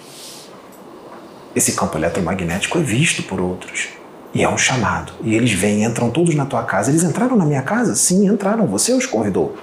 [1.55, 3.89] esse campo eletromagnético é visto por outros.
[4.35, 5.13] E é um chamado.
[5.23, 6.91] E eles vêm, entram todos na tua casa.
[6.91, 7.95] Eles entraram na minha casa?
[7.95, 8.67] Sim, entraram.
[8.67, 9.57] Você os convidou.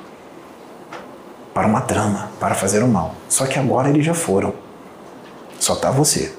[1.53, 3.13] Para uma trama, para fazer o mal.
[3.27, 4.53] Só que agora eles já foram.
[5.59, 6.33] Só está você.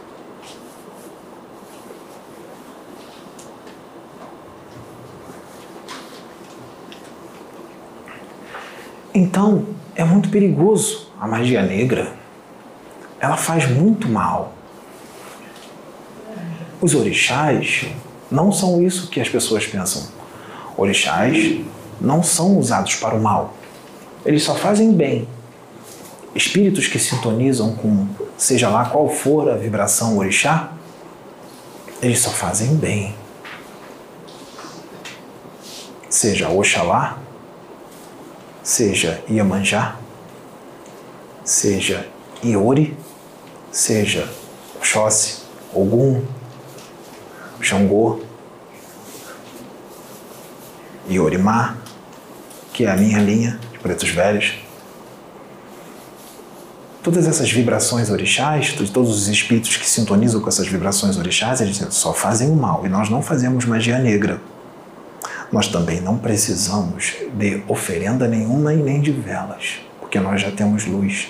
[9.15, 12.13] Então, é muito perigoso a magia negra.
[13.21, 14.55] Ela faz muito mal.
[16.81, 17.87] Os orixás
[18.31, 20.03] não são isso que as pessoas pensam.
[20.77, 21.61] Orixás
[22.01, 23.55] não são usados para o mal.
[24.25, 25.29] Eles só fazem bem.
[26.35, 30.73] Espíritos que sintonizam com seja lá qual for a vibração orixá,
[32.01, 33.15] eles só fazem bem.
[36.09, 37.22] Seja Oxalá,
[38.63, 39.97] seja Iemanjá,
[41.45, 42.07] seja
[42.45, 42.97] Iori,
[43.71, 44.29] seja
[44.77, 45.43] Oxóssi,
[45.75, 46.23] Ogum,
[47.61, 48.21] Xangô,
[51.09, 51.77] Iorimá,
[52.73, 54.55] que é a minha linha de pretos velhos.
[57.03, 62.13] Todas essas vibrações orixás, todos os espíritos que sintonizam com essas vibrações orixás, eles só
[62.13, 62.87] fazem o mal.
[62.87, 64.41] E nós não fazemos magia negra.
[65.53, 70.87] Nós também não precisamos de oferenda nenhuma e nem de velas, porque nós já temos
[70.87, 71.29] luz.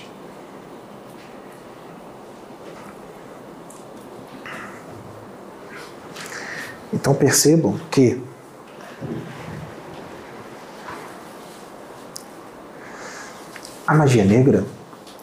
[6.92, 8.22] Então percebam que
[13.84, 14.64] a magia negra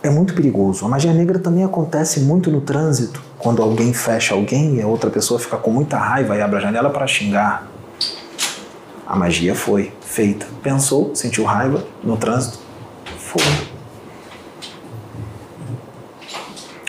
[0.03, 0.85] é muito perigoso.
[0.85, 5.09] A magia negra também acontece muito no trânsito, quando alguém fecha alguém e a outra
[5.09, 7.78] pessoa fica com muita raiva e abre a janela para xingar.
[9.09, 10.45] A magia foi feita.
[10.61, 12.59] Pensou, sentiu raiva no trânsito,
[13.17, 13.41] foi.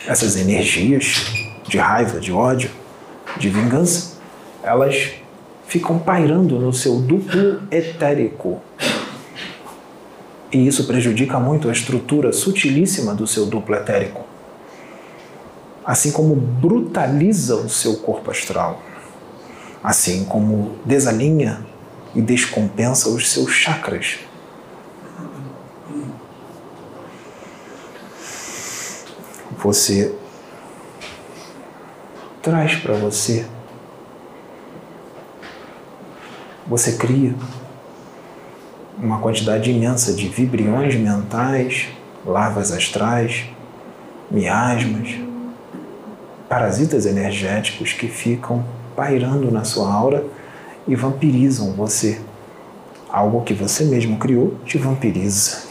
[0.05, 1.25] Essas energias
[1.67, 2.69] de raiva, de ódio,
[3.37, 4.19] de vingança,
[4.61, 5.13] elas
[5.65, 8.61] ficam pairando no seu duplo etérico.
[10.51, 14.27] E isso prejudica muito a estrutura sutilíssima do seu duplo etérico.
[15.83, 18.79] Assim como brutaliza o seu corpo astral.
[19.83, 21.70] Assim como desalinha
[22.15, 24.19] e descompensa os seus chakras.
[29.57, 30.15] Você
[32.41, 33.45] traz para você
[36.67, 37.35] você cria
[38.97, 41.89] uma quantidade imensa de vibriões mentais,
[42.25, 43.45] larvas astrais,
[44.29, 45.19] miasmas,
[46.47, 48.63] parasitas energéticos que ficam
[48.95, 50.23] pairando na sua aura
[50.87, 52.19] e vampirizam você.
[53.09, 55.63] Algo que você mesmo criou te vampiriza.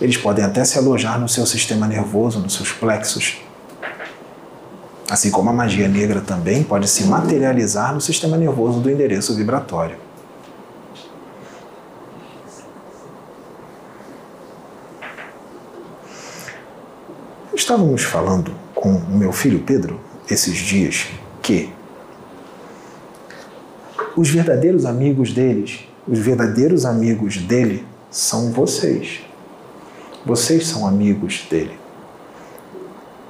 [0.00, 3.38] Eles podem até se alojar no seu sistema nervoso, nos seus plexos,
[5.10, 9.96] Assim como a magia negra também pode se materializar no sistema nervoso do endereço vibratório.
[17.54, 19.98] Estávamos falando com o meu filho Pedro
[20.30, 21.06] esses dias
[21.40, 21.72] que
[24.18, 29.20] os verdadeiros amigos deles, os verdadeiros amigos dele são vocês.
[30.26, 31.78] Vocês são amigos dele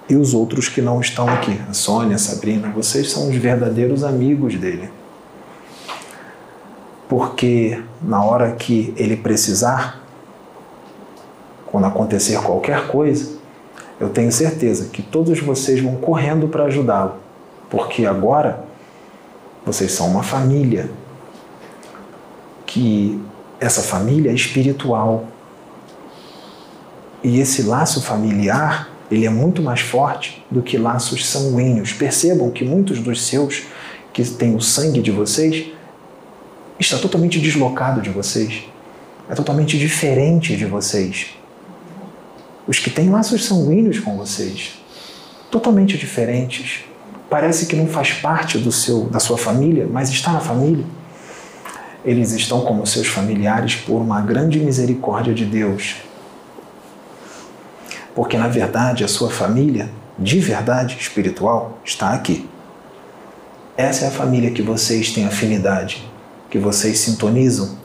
[0.09, 1.61] e os outros que não estão aqui.
[1.69, 4.89] A Sônia, a Sabrina, vocês são os verdadeiros amigos dele.
[7.07, 10.03] Porque na hora que ele precisar,
[11.67, 13.37] quando acontecer qualquer coisa,
[14.01, 17.17] eu tenho certeza que todos vocês vão correndo para ajudá-lo.
[17.69, 18.68] Porque agora
[19.65, 20.91] vocês são uma família.
[22.67, 23.21] Que
[23.61, 25.27] essa família é espiritual.
[27.23, 31.93] E esse laço familiar ele é muito mais forte do que laços sanguíneos.
[31.93, 33.65] Percebam que muitos dos seus,
[34.13, 35.73] que têm o sangue de vocês,
[36.79, 38.65] está totalmente deslocado de vocês.
[39.29, 41.29] É totalmente diferente de vocês.
[42.67, 44.79] Os que têm laços sanguíneos com vocês,
[45.51, 46.85] totalmente diferentes.
[47.29, 50.85] Parece que não faz parte do seu, da sua família, mas está na família.
[52.05, 55.97] Eles estão como seus familiares por uma grande misericórdia de Deus
[58.19, 62.51] porque na verdade a sua família, de verdade espiritual, está aqui.
[63.77, 66.05] Essa é a família que vocês têm afinidade,
[66.51, 67.79] que vocês sintonizam.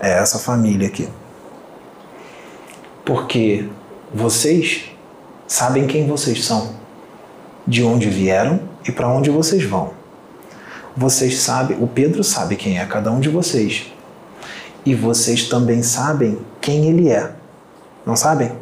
[0.00, 1.06] É essa família aqui.
[3.04, 3.68] Porque
[4.14, 4.84] vocês
[5.46, 6.70] sabem quem vocês são,
[7.66, 9.90] de onde vieram e para onde vocês vão.
[10.96, 13.90] Vocês sabem, o Pedro sabe quem é cada um de vocês.
[14.84, 17.32] E vocês também sabem quem ele é.
[18.04, 18.52] Não sabem?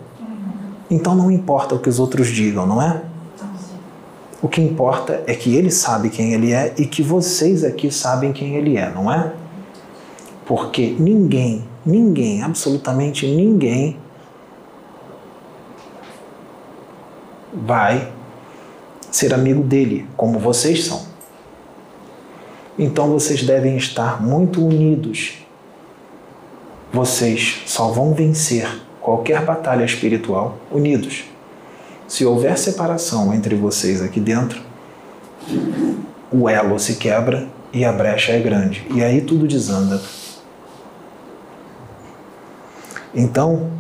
[0.91, 3.03] Então não importa o que os outros digam, não é?
[4.43, 8.33] O que importa é que ele sabe quem ele é e que vocês aqui sabem
[8.33, 9.33] quem ele é, não é?
[10.47, 13.97] Porque ninguém, ninguém, absolutamente ninguém
[17.53, 18.11] vai
[19.11, 21.03] ser amigo dele, como vocês são.
[22.79, 25.35] Então vocês devem estar muito unidos.
[26.93, 28.67] Vocês só vão vencer
[29.01, 31.25] qualquer batalha espiritual unidos.
[32.09, 34.61] Se houver separação entre vocês aqui dentro,
[36.33, 38.85] o elo se quebra e a brecha é grande.
[38.95, 40.01] E aí tudo desanda.
[43.15, 43.71] Então,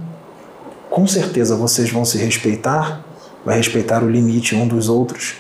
[0.89, 3.05] com certeza vocês vão se respeitar,
[3.45, 5.37] vai respeitar o limite um dos outros,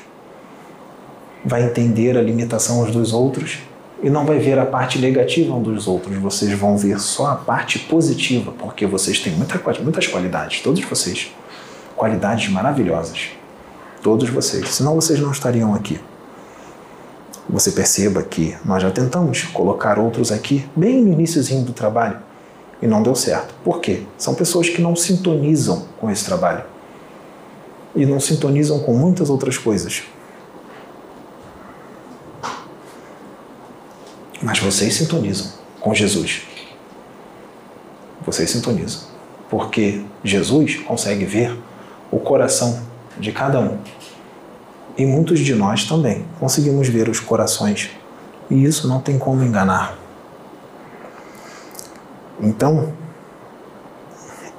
[1.44, 3.58] vai entender a limitação uns dos outros
[4.02, 6.16] e não vai ver a parte negativa um dos outros.
[6.16, 11.32] Vocês vão ver só a parte positiva, porque vocês têm muita, muitas qualidades, todos vocês
[11.96, 13.28] qualidades maravilhosas.
[14.02, 14.70] Todos vocês.
[14.70, 16.00] Senão vocês não estariam aqui.
[17.46, 22.16] Você perceba que nós já tentamos colocar outros aqui bem no iníciozinho do trabalho
[22.80, 23.54] e não deu certo.
[23.62, 24.04] Por quê?
[24.16, 26.69] São pessoas que não sintonizam com esse trabalho
[27.94, 30.02] e não sintonizam com muitas outras coisas.
[34.42, 36.42] Mas vocês sintonizam com Jesus.
[38.24, 39.02] Vocês sintonizam.
[39.48, 41.56] Porque Jesus consegue ver
[42.10, 42.80] o coração
[43.18, 43.78] de cada um.
[44.96, 47.90] E muitos de nós também conseguimos ver os corações,
[48.50, 49.96] e isso não tem como enganar.
[52.40, 52.92] Então,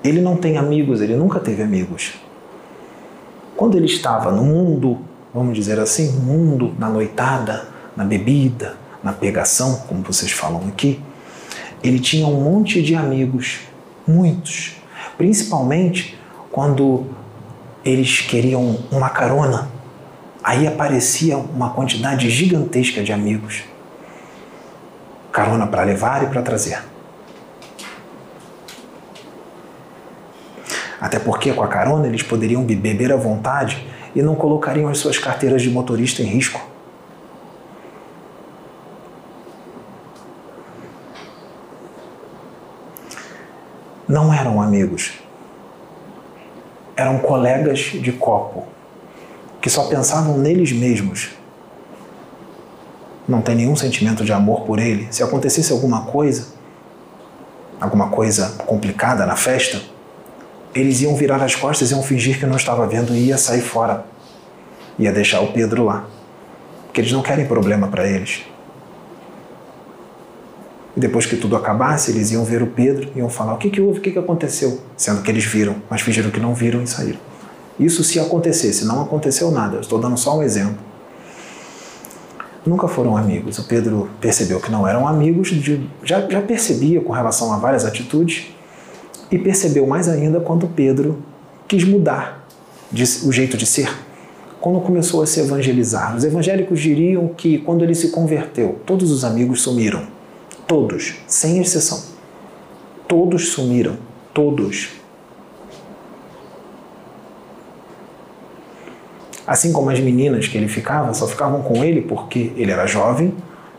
[0.04, 2.14] ele não tem amigos, ele nunca teve amigos.
[3.62, 4.98] Quando ele estava no mundo,
[5.32, 11.00] vamos dizer assim, mundo, na noitada, na bebida, na pegação, como vocês falam aqui,
[11.84, 13.60] ele tinha um monte de amigos,
[14.08, 14.78] muitos,
[15.16, 16.20] principalmente
[16.52, 17.06] quando
[17.86, 19.70] eles queriam uma carona.
[20.44, 23.62] Aí aparecia uma quantidade gigantesca de amigos.
[25.32, 26.91] Carona para levar e para trazer.
[31.02, 33.84] Até porque com a carona eles poderiam beber à vontade
[34.16, 36.62] e não colocariam as suas carteiras de motorista em risco.
[44.08, 45.14] Não eram amigos,
[46.96, 48.66] eram colegas de copo,
[49.60, 51.30] que só pensavam neles mesmos.
[53.28, 55.08] Não tem nenhum sentimento de amor por ele.
[55.10, 56.50] Se acontecesse alguma coisa,
[57.80, 59.82] alguma coisa complicada na festa,
[60.74, 64.06] eles iam virar as costas, iam fingir que não estava vendo e ia sair fora.
[64.98, 66.06] Ia deixar o Pedro lá.
[66.86, 68.44] Porque eles não querem problema para eles.
[70.96, 73.70] E depois que tudo acabasse, eles iam ver o Pedro e iam falar: o que,
[73.70, 74.82] que houve, o que, que aconteceu?
[74.98, 77.20] Sendo que eles viram, mas fingiram que não viram e saíram.
[77.80, 80.78] Isso se acontecesse, não aconteceu nada, estou dando só um exemplo.
[82.66, 83.58] Nunca foram amigos.
[83.58, 87.86] O Pedro percebeu que não eram amigos, de, já, já percebia com relação a várias
[87.86, 88.54] atitudes,
[89.32, 91.24] e percebeu mais ainda quando Pedro
[91.68, 92.48] quis mudar
[93.24, 93.90] o jeito de ser.
[94.60, 96.16] Quando começou a se evangelizar.
[96.16, 100.06] Os evangélicos diriam que quando ele se converteu, todos os amigos sumiram
[100.72, 102.02] Todos, sem exceção.
[103.06, 103.98] Todos sumiram.
[104.34, 104.92] Todos.
[109.46, 113.34] Assim como as meninas que ele ficava, só ficavam com ele porque ele era jovem,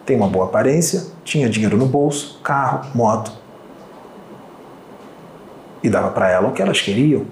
[0.05, 3.33] tem uma boa aparência, tinha dinheiro no bolso, carro, moto.
[5.83, 7.27] E dava para ela o que elas queriam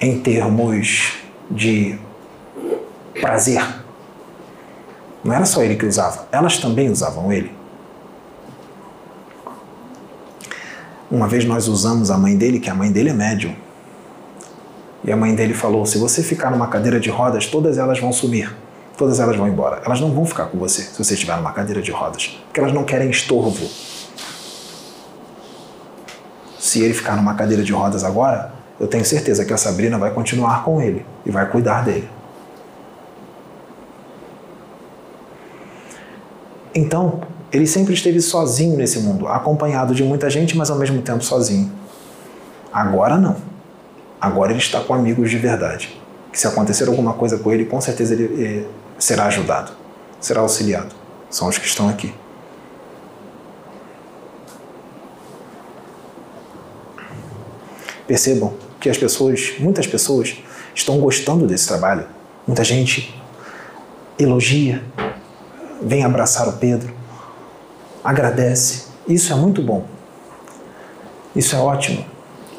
[0.00, 1.14] em termos
[1.50, 1.98] de
[3.20, 3.62] prazer.
[5.22, 7.52] Não era só ele que usava, elas também usavam ele.
[11.10, 13.54] Uma vez nós usamos a mãe dele, que a mãe dele é médium.
[15.02, 18.12] E a mãe dele falou: se você ficar numa cadeira de rodas, todas elas vão
[18.12, 18.54] sumir.
[18.96, 19.82] Todas elas vão embora.
[19.84, 22.38] Elas não vão ficar com você se você estiver numa cadeira de rodas.
[22.46, 23.66] Porque elas não querem estorvo.
[26.70, 30.12] Se ele ficar numa cadeira de rodas agora, eu tenho certeza que a Sabrina vai
[30.12, 32.08] continuar com ele e vai cuidar dele.
[36.72, 41.24] Então, ele sempre esteve sozinho nesse mundo, acompanhado de muita gente, mas ao mesmo tempo
[41.24, 41.72] sozinho.
[42.72, 43.34] Agora não.
[44.20, 46.00] Agora ele está com amigos de verdade.
[46.30, 49.72] Que se acontecer alguma coisa com ele, com certeza ele, ele será ajudado,
[50.20, 50.94] será auxiliado.
[51.28, 52.14] São os que estão aqui.
[58.10, 60.36] Percebam que as pessoas, muitas pessoas,
[60.74, 62.08] estão gostando desse trabalho.
[62.44, 63.14] Muita gente
[64.18, 64.82] elogia,
[65.80, 66.92] vem abraçar o Pedro,
[68.02, 68.86] agradece.
[69.06, 69.86] Isso é muito bom.
[71.36, 72.04] Isso é ótimo.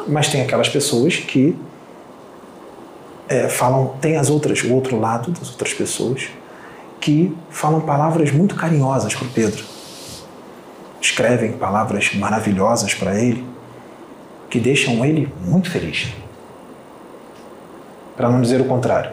[0.07, 1.53] Mas tem aquelas pessoas que
[3.27, 6.29] é, falam, tem as outras, o outro lado das outras pessoas
[7.01, 9.65] que falam palavras muito carinhosas para o Pedro.
[11.01, 13.50] Escrevem palavras maravilhosas para ele,
[14.51, 16.09] que deixam ele muito feliz.
[18.17, 19.11] Para não dizer o contrário.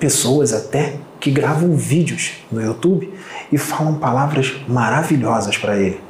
[0.00, 3.12] Pessoas até que gravam vídeos no YouTube
[3.52, 6.00] e falam palavras maravilhosas para ele.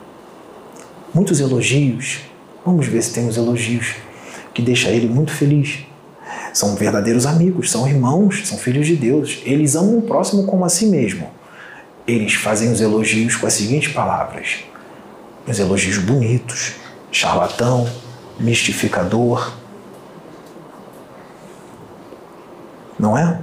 [1.13, 2.21] Muitos elogios.
[2.65, 3.97] Vamos ver se tem os elogios
[4.55, 5.81] que deixa ele muito feliz.
[6.55, 9.43] São verdadeiros amigos, são irmãos, são filhos de Deus.
[9.45, 11.29] Eles amam o próximo como a si mesmo.
[12.07, 14.65] Eles fazem os elogios com as seguintes palavras:
[15.47, 16.75] os elogios bonitos,
[17.11, 17.89] charlatão,
[18.39, 19.53] mistificador.
[22.99, 23.41] Não é?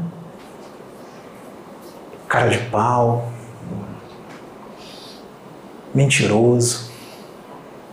[2.28, 3.32] Cara de pau,
[5.94, 6.90] mentiroso,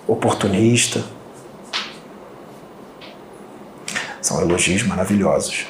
[0.06, 1.02] oportunista.
[4.20, 5.66] São elogios maravilhosos.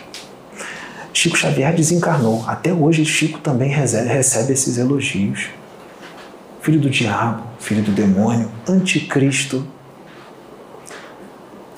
[1.13, 2.45] Chico Xavier desencarnou.
[2.47, 5.49] Até hoje, Chico também recebe esses elogios.
[6.67, 9.65] Filho do diabo, filho do demônio, anticristo.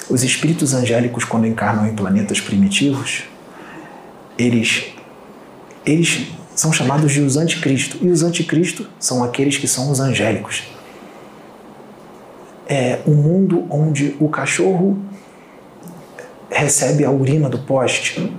[0.08, 3.24] Os espíritos angélicos, quando encarnam em planetas primitivos,
[4.38, 4.86] eles,
[5.84, 7.98] eles são chamados de os anticristo.
[8.00, 10.62] E os anticristo são aqueles que são os angélicos.
[12.66, 14.98] É um mundo onde o cachorro
[16.48, 18.32] recebe a urina do poste.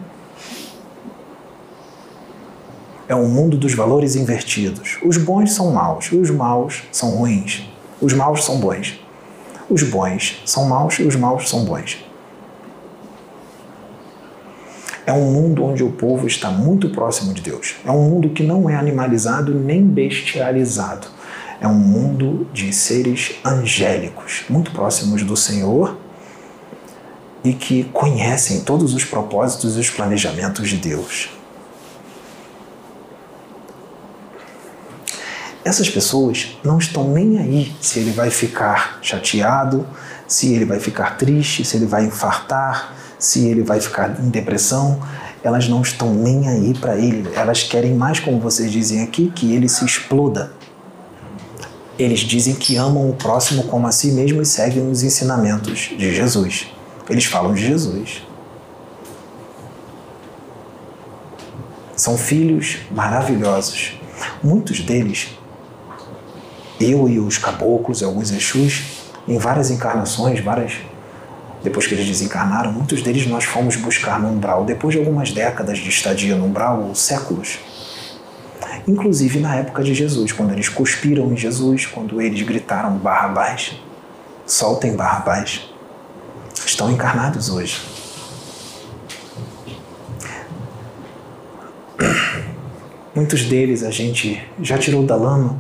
[3.10, 5.00] É um mundo dos valores invertidos.
[5.04, 7.68] Os bons são maus os maus são ruins.
[8.00, 9.00] Os maus são bons.
[9.68, 11.98] Os bons são maus e os maus são bons.
[15.08, 17.78] É um mundo onde o povo está muito próximo de Deus.
[17.84, 21.08] É um mundo que não é animalizado nem bestializado.
[21.60, 25.98] É um mundo de seres angélicos, muito próximos do Senhor
[27.44, 31.39] e que conhecem todos os propósitos e os planejamentos de Deus.
[35.64, 39.86] Essas pessoas não estão nem aí se ele vai ficar chateado,
[40.28, 45.02] se ele vai ficar triste, se ele vai infartar, se ele vai ficar em depressão.
[45.44, 47.30] Elas não estão nem aí para ele.
[47.34, 50.52] Elas querem mais, como vocês dizem aqui, que ele se exploda.
[51.98, 56.16] Eles dizem que amam o próximo como a si mesmo e seguem os ensinamentos de
[56.16, 56.68] Jesus.
[57.10, 58.22] Eles falam de Jesus.
[61.96, 64.00] São filhos maravilhosos.
[64.42, 65.38] Muitos deles,
[66.80, 68.84] eu e os caboclos, alguns Exus,
[69.28, 70.74] em várias encarnações, várias.
[71.64, 75.78] Depois que eles desencarnaram, muitos deles nós fomos buscar no umbral, depois de algumas décadas
[75.78, 77.60] de estadia no umbral, ou séculos.
[78.88, 83.74] Inclusive na época de Jesus, quando eles cuspiram em Jesus, quando eles gritaram Barrabás,
[84.46, 85.70] soltem Barrabás
[86.66, 87.82] estão encarnados hoje.
[93.14, 95.60] Muitos deles a gente já tirou da lama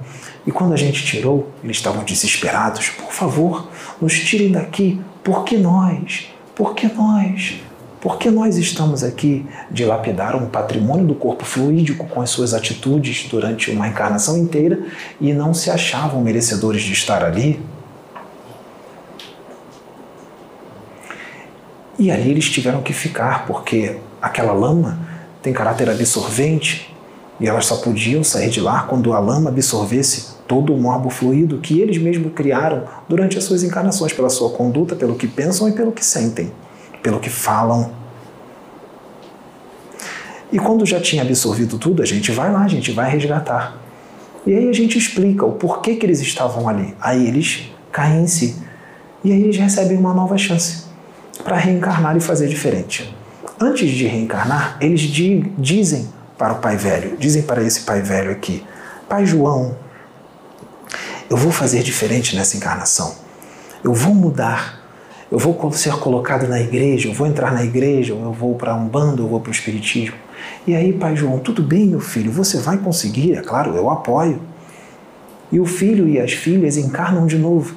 [0.49, 2.89] e quando a gente tirou, eles estavam desesperados.
[2.89, 3.69] Por favor,
[4.01, 4.99] nos tirem daqui.
[5.23, 6.27] Por que nós?
[6.55, 7.61] Por que nós?
[8.01, 13.69] Porque nós estamos aqui dilapidar um patrimônio do corpo fluídico com as suas atitudes durante
[13.69, 14.87] uma encarnação inteira
[15.21, 17.63] e não se achavam merecedores de estar ali?
[21.99, 24.97] E ali eles tiveram que ficar, porque aquela lama
[25.43, 26.91] tem caráter absorvente
[27.39, 31.59] e elas só podiam sair de lá quando a lama absorvesse todo o morbo fluido
[31.59, 35.73] que eles mesmos criaram durante as suas encarnações, pela sua conduta, pelo que pensam e
[35.73, 36.51] pelo que sentem,
[37.03, 37.91] pelo que falam.
[40.51, 43.77] E quando já tinha absorvido tudo, a gente vai lá, a gente vai resgatar.
[44.43, 46.95] E aí a gente explica o porquê que eles estavam ali.
[46.99, 48.55] Aí eles caem em si.
[49.23, 50.85] E aí eles recebem uma nova chance
[51.43, 53.15] para reencarnar e fazer diferente.
[53.61, 58.31] Antes de reencarnar, eles di dizem para o pai velho, dizem para esse pai velho
[58.31, 58.63] aqui:
[59.07, 59.75] Pai João,
[61.29, 63.13] eu vou fazer diferente nessa encarnação.
[63.83, 64.79] Eu vou mudar.
[65.31, 68.87] Eu vou ser colocado na igreja, eu vou entrar na igreja, eu vou para um
[68.87, 70.15] bando, eu vou para o espiritismo.
[70.65, 74.41] E aí, pai João, tudo bem, meu filho, você vai conseguir, é claro, eu apoio.
[75.51, 77.75] E o filho e as filhas encarnam de novo.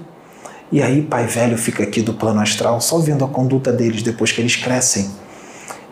[0.71, 4.33] E aí, pai velho fica aqui do plano astral só vendo a conduta deles depois
[4.33, 5.11] que eles crescem.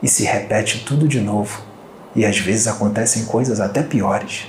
[0.02, 1.60] E se repete tudo de novo.
[2.16, 4.46] E às vezes acontecem coisas até piores.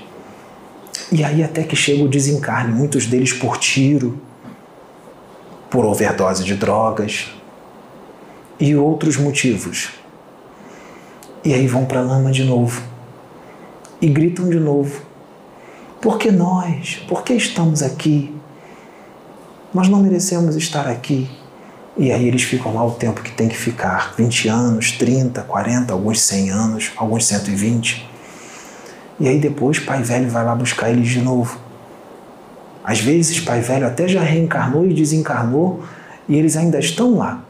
[1.12, 4.20] E aí, até que chega o desencarne, muitos deles por tiro,
[5.70, 7.30] por overdose de drogas
[8.60, 9.90] e outros motivos.
[11.44, 12.82] E aí vão para a lama de novo
[14.02, 15.02] e gritam de novo:
[16.02, 17.02] Por que nós?
[17.08, 18.36] Por que estamos aqui?
[19.74, 21.30] Nós não merecemos estar aqui.
[21.98, 25.94] E aí eles ficam lá o tempo que tem que ficar: 20 anos, 30, 40,
[25.94, 28.11] alguns 100 anos, alguns 120.
[29.22, 31.60] E aí depois pai velho vai lá buscar eles de novo.
[32.84, 35.84] Às vezes pai velho até já reencarnou e desencarnou
[36.28, 37.44] e eles ainda estão lá.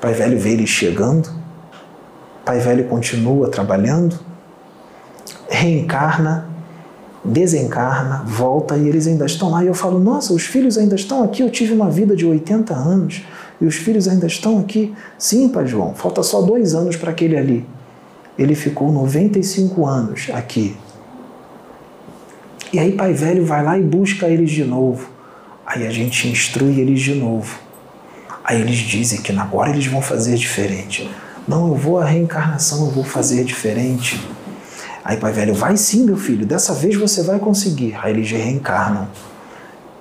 [0.00, 1.28] Pai velho vê eles chegando,
[2.44, 4.16] pai velho continua trabalhando,
[5.48, 6.48] reencarna,
[7.24, 9.64] desencarna, volta e eles ainda estão lá.
[9.64, 11.42] E eu falo: Nossa, os filhos ainda estão aqui.
[11.42, 13.24] Eu tive uma vida de 80 anos
[13.60, 14.94] e os filhos ainda estão aqui.
[15.18, 17.75] Sim, Pai João, falta só dois anos para aquele ali.
[18.38, 20.76] Ele ficou 95 anos aqui.
[22.72, 25.08] E aí, Pai Velho vai lá e busca eles de novo.
[25.64, 27.58] Aí a gente instrui eles de novo.
[28.44, 31.10] Aí eles dizem que agora eles vão fazer diferente.
[31.48, 34.20] Não, eu vou a reencarnação, eu vou fazer diferente.
[35.04, 37.96] Aí Pai Velho, vai sim, meu filho, dessa vez você vai conseguir.
[38.02, 39.08] Aí eles reencarnam.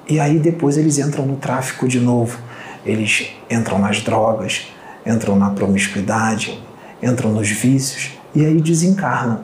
[0.08, 2.38] E aí depois eles entram no tráfico de novo.
[2.86, 4.68] Eles entram nas drogas,
[5.06, 6.62] entram na promiscuidade,
[7.02, 9.42] entram nos vícios e aí desencarnam.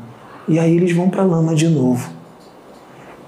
[0.48, 2.10] E aí eles vão para a lama de novo.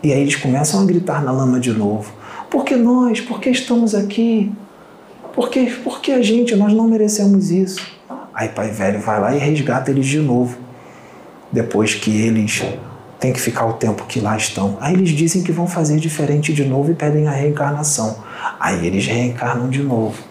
[0.03, 2.11] E aí eles começam a gritar na lama de novo.
[2.49, 3.21] Por que nós?
[3.21, 4.51] Por que estamos aqui?
[5.33, 6.55] Por que, por que a gente?
[6.55, 7.81] Nós não merecemos isso.
[8.33, 10.57] Aí Pai Velho vai lá e resgata eles de novo
[11.51, 12.63] depois que eles
[13.19, 14.77] têm que ficar o tempo que lá estão.
[14.81, 18.17] Aí eles dizem que vão fazer diferente de novo e pedem a reencarnação.
[18.59, 20.21] Aí eles reencarnam de novo.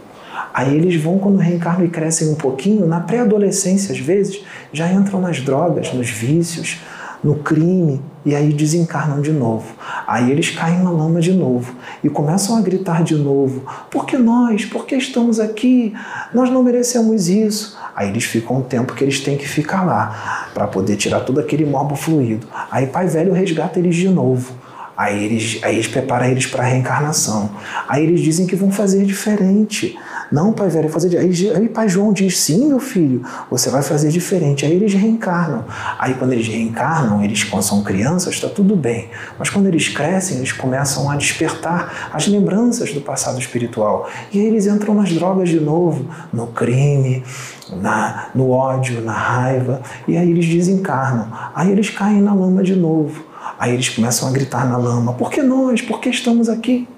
[0.52, 4.42] Aí eles vão, quando reencarnam e crescem um pouquinho, na pré-adolescência, às vezes,
[4.72, 6.78] já entram nas drogas, nos vícios,
[7.22, 9.74] no crime, e aí desencarnam de novo.
[10.06, 14.16] Aí eles caem na lama de novo e começam a gritar de novo: por que
[14.18, 14.64] nós?
[14.64, 15.94] Por que estamos aqui?
[16.34, 17.78] Nós não merecemos isso.
[17.94, 21.38] Aí eles ficam um tempo que eles têm que ficar lá para poder tirar todo
[21.38, 22.46] aquele morbo fluido.
[22.70, 24.52] Aí Pai Velho resgata eles de novo.
[24.96, 27.50] Aí eles, aí eles preparam eles para a reencarnação.
[27.88, 29.98] Aí eles dizem que vão fazer diferente.
[30.32, 31.18] Não, pai velho, fazer.
[31.18, 34.64] Aí, aí pai João diz: sim, meu filho, você vai fazer diferente.
[34.64, 35.66] Aí eles reencarnam.
[35.98, 39.10] Aí quando eles reencarnam, eles quando são crianças, está tudo bem.
[39.38, 44.08] Mas quando eles crescem, eles começam a despertar as lembranças do passado espiritual.
[44.32, 47.22] E aí eles entram nas drogas de novo, no crime,
[47.70, 49.82] na, no ódio, na raiva.
[50.08, 51.28] E aí eles desencarnam.
[51.54, 53.22] Aí eles caem na lama de novo.
[53.58, 55.82] Aí eles começam a gritar na lama: por que nós?
[55.82, 56.88] Por que estamos aqui?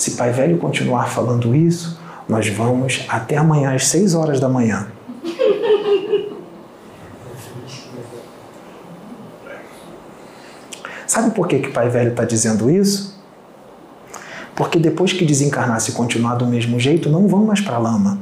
[0.00, 4.86] Se Pai Velho continuar falando isso, nós vamos até amanhã às 6 horas da manhã.
[11.06, 13.22] Sabe por que, que Pai Velho está dizendo isso?
[14.56, 18.18] Porque depois que desencarnar se continuar do mesmo jeito, não vão mais para a lama.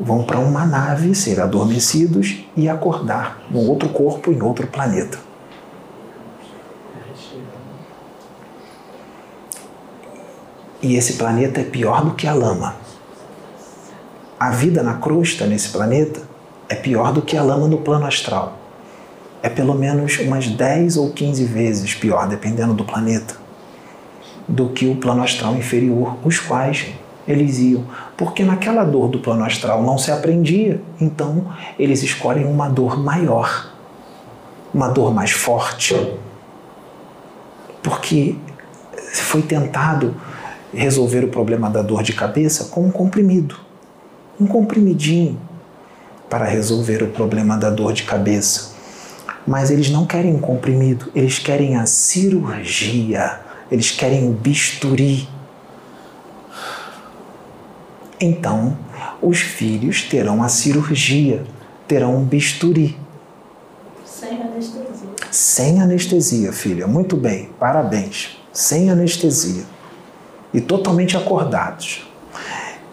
[0.00, 5.16] Vão para uma nave, ser adormecidos e acordar num outro corpo, em outro planeta.
[10.84, 12.76] E esse planeta é pior do que a lama.
[14.38, 16.20] A vida na crosta nesse planeta
[16.68, 18.58] é pior do que a lama no plano astral.
[19.42, 23.34] É pelo menos umas 10 ou 15 vezes pior, dependendo do planeta,
[24.46, 26.88] do que o plano astral inferior, os quais
[27.26, 27.86] eles iam.
[28.14, 31.46] Porque naquela dor do plano astral não se aprendia, então
[31.78, 33.72] eles escolhem uma dor maior,
[34.74, 35.96] uma dor mais forte.
[37.82, 38.36] Porque
[39.14, 40.14] foi tentado
[40.74, 43.56] resolver o problema da dor de cabeça com um comprimido,
[44.40, 45.40] um comprimidinho
[46.28, 48.74] para resolver o problema da dor de cabeça.
[49.46, 55.28] Mas eles não querem um comprimido, eles querem a cirurgia, eles querem o bisturi.
[58.18, 58.76] Então,
[59.20, 61.44] os filhos terão a cirurgia,
[61.86, 62.98] terão um bisturi.
[64.04, 65.10] Sem anestesia.
[65.30, 66.86] Sem anestesia, filha.
[66.86, 68.38] Muito bem, parabéns.
[68.52, 69.73] Sem anestesia
[70.54, 72.06] e totalmente acordados.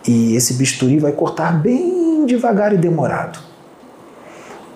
[0.06, 3.40] E esse bisturi vai cortar bem devagar e demorado.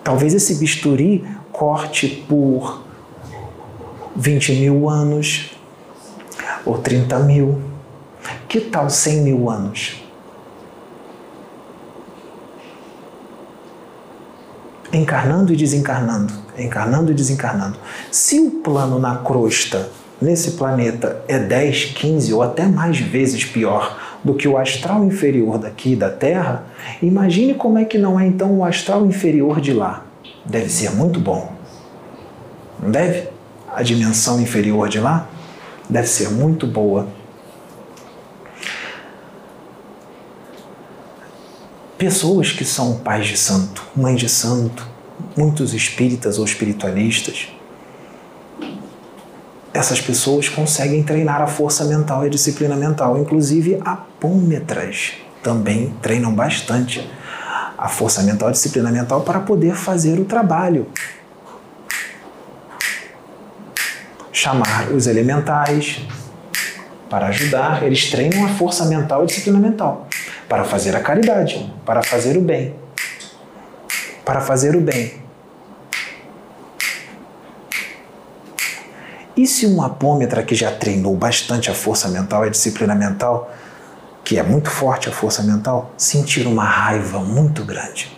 [0.04, 2.84] Talvez esse bisturi corte por
[4.16, 5.50] 20 mil anos
[6.64, 7.60] ou 30 mil.
[8.48, 10.02] Que tal 100 mil anos?
[14.94, 17.78] Encarnando e desencarnando, encarnando e desencarnando.
[18.12, 19.90] Se o plano na crosta
[20.26, 25.60] nesse planeta é 10, 15 ou até mais vezes pior do que o astral inferior
[25.60, 26.66] daqui da Terra,
[27.02, 30.04] imagine como é que não é então o astral inferior de lá.
[30.44, 31.54] Deve ser muito bom.
[32.82, 33.30] Não deve?
[33.72, 35.30] A dimensão inferior de lá
[35.88, 37.08] deve ser muito boa.
[41.98, 44.88] Pessoas que são pais de santo, mães de santo,
[45.38, 47.55] muitos espíritas ou espiritualistas,
[49.76, 53.18] essas pessoas conseguem treinar a força mental e a disciplina mental.
[53.18, 57.06] Inclusive, apômetras também treinam bastante
[57.78, 60.88] a força mental e a disciplina mental para poder fazer o trabalho.
[64.32, 66.00] Chamar os elementais
[67.10, 70.08] para ajudar, eles treinam a força mental e a disciplina mental
[70.48, 72.74] para fazer a caridade, para fazer o bem.
[74.24, 75.25] Para fazer o bem.
[79.38, 83.52] E se um apômetra que já treinou bastante a força mental a disciplina mental,
[84.24, 88.18] que é muito forte a força mental, sentir uma raiva muito grande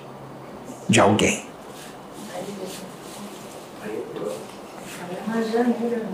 [0.87, 1.47] de alguém?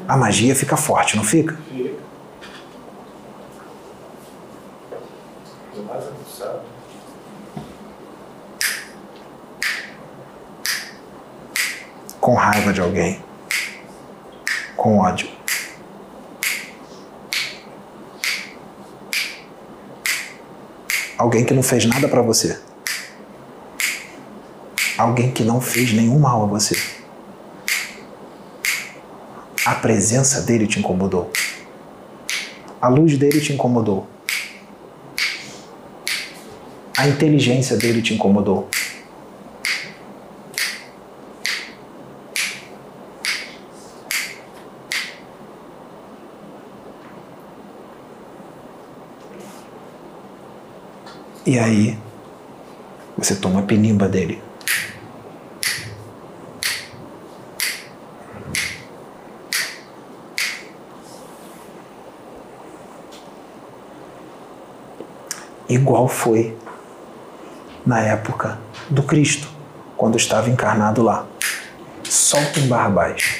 [0.08, 1.58] A magia fica forte, não fica?
[12.22, 13.33] Com raiva de alguém
[14.76, 15.30] com ódio.
[21.18, 22.60] Alguém que não fez nada para você.
[24.98, 26.78] Alguém que não fez nenhum mal a você.
[29.66, 31.32] A presença dele te incomodou.
[32.82, 34.08] A luz dele te incomodou.
[36.98, 38.70] A inteligência dele te incomodou.
[51.64, 51.98] Aí,
[53.18, 54.42] você toma a penimba dele.
[65.68, 66.56] Igual foi
[67.86, 68.60] na época
[68.90, 69.48] do Cristo,
[69.98, 71.26] quando estava encarnado lá.
[72.04, 73.40] Soltem Barrabás.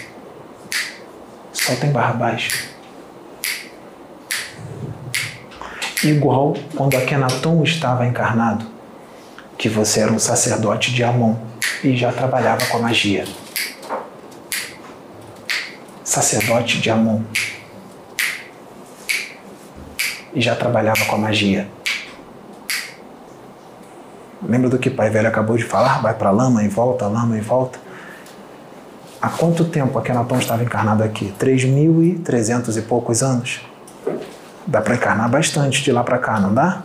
[1.52, 2.73] Soltem Barrabás.
[6.04, 8.66] Igual quando Akenaton estava encarnado,
[9.58, 11.36] que você era um sacerdote de Amon
[11.84, 13.26] e já trabalhava com a magia.
[16.04, 17.22] Sacerdote de Amon.
[20.34, 21.68] E já trabalhava com a magia.
[24.42, 26.02] Lembra do que pai velho acabou de falar?
[26.02, 27.80] Vai para lama e volta, lama e volta.
[29.22, 31.34] Há quanto tempo Akenaton estava encarnado aqui?
[31.40, 33.62] 3.300 e poucos anos.
[34.66, 36.84] Dá para encarnar bastante de lá para cá, não dá?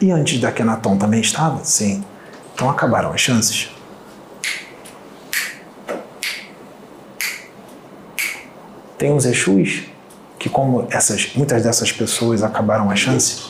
[0.00, 1.64] E antes da Kenaton também estava?
[1.64, 2.04] Sim.
[2.54, 3.70] Então acabaram as chances.
[8.96, 9.84] Tem uns Exus
[10.38, 13.42] que, como essas, muitas dessas pessoas acabaram a chance,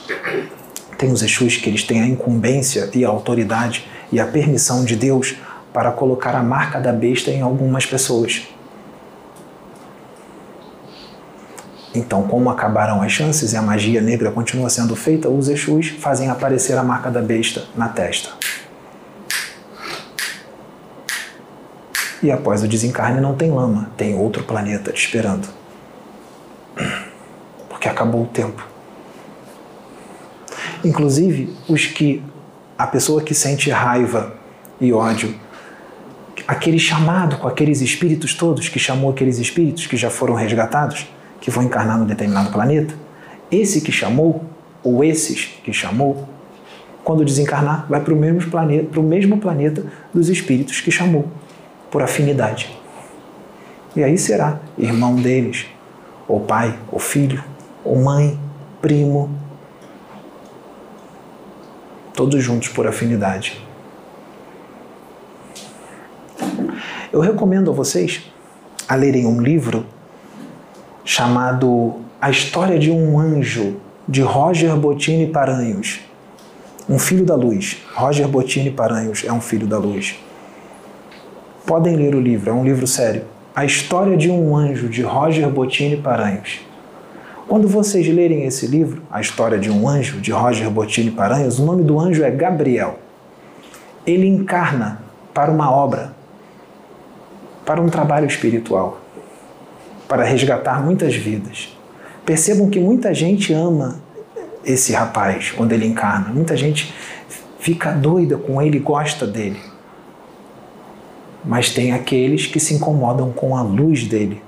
[0.97, 4.97] tem os Exus que eles têm a incumbência e a autoridade e a permissão de
[4.97, 5.37] Deus
[5.73, 8.43] para colocar a marca da besta em algumas pessoas.
[11.99, 16.31] Então, como acabaram as chances e a magia negra continua sendo feita, os Exus fazem
[16.31, 18.31] aparecer a marca da besta na testa.
[22.23, 25.49] E após o desencarne não tem lama, tem outro planeta te esperando.
[27.69, 28.65] Porque acabou o tempo.
[30.85, 32.23] Inclusive, os que
[32.79, 34.35] a pessoa que sente raiva
[34.81, 35.35] e ódio,
[36.47, 41.09] aquele chamado com aqueles espíritos todos que chamou aqueles espíritos que já foram resgatados,
[41.41, 42.95] que vão encarnar num determinado planeta,
[43.51, 44.45] esse que chamou,
[44.83, 46.29] ou esses que chamou,
[47.05, 51.27] quando desencarnar, vai para o mesmo planeta, para o mesmo planeta dos espíritos que chamou,
[51.91, 52.77] por afinidade.
[53.97, 55.67] E aí será irmão deles,
[56.27, 57.43] ou pai, ou filho,
[57.83, 58.39] ou mãe,
[58.83, 59.31] primo,
[62.13, 63.65] todos juntos por afinidade.
[67.11, 68.31] Eu recomendo a vocês
[68.87, 69.87] a lerem um livro
[71.09, 76.01] chamado A História de um Anjo, de Roger Bottini Paranhos.
[76.87, 77.79] Um filho da luz.
[77.95, 80.17] Roger Bottini Paranhos é um filho da luz.
[81.65, 83.25] Podem ler o livro, é um livro sério.
[83.57, 86.61] A História de um Anjo, de Roger Bottini Paranhos.
[87.49, 91.65] Quando vocês lerem esse livro, A História de um Anjo, de Roger Bottini Paranhos, o
[91.65, 92.99] nome do anjo é Gabriel.
[94.07, 95.01] Ele encarna
[95.33, 96.13] para uma obra,
[97.65, 99.08] para um trabalho espiritual
[100.09, 101.77] para resgatar muitas vidas.
[102.25, 104.01] Percebam que muita gente ama
[104.65, 106.93] esse rapaz quando ele encarna, muita gente
[107.59, 109.61] fica doida com ele, gosta dele.
[111.45, 114.43] Mas tem aqueles que se incomodam com a luz dele.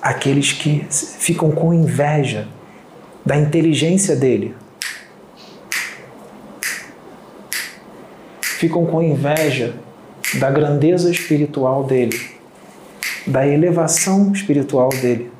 [0.00, 2.46] Aqueles que ficam com inveja
[3.24, 4.54] da inteligência dele.
[8.40, 9.76] Ficam com inveja
[10.38, 12.37] da grandeza espiritual dele
[13.28, 15.30] da elevação espiritual dele.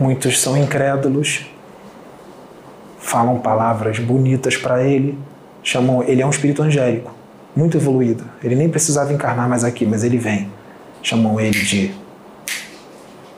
[0.00, 1.46] Muitos são incrédulos,
[2.98, 5.18] falam palavras bonitas para ele,
[5.62, 7.14] chamam ele é um espírito angélico,
[7.54, 8.24] muito evoluído.
[8.42, 10.50] Ele nem precisava encarnar mais aqui, mas ele vem.
[11.02, 11.94] Chamam ele de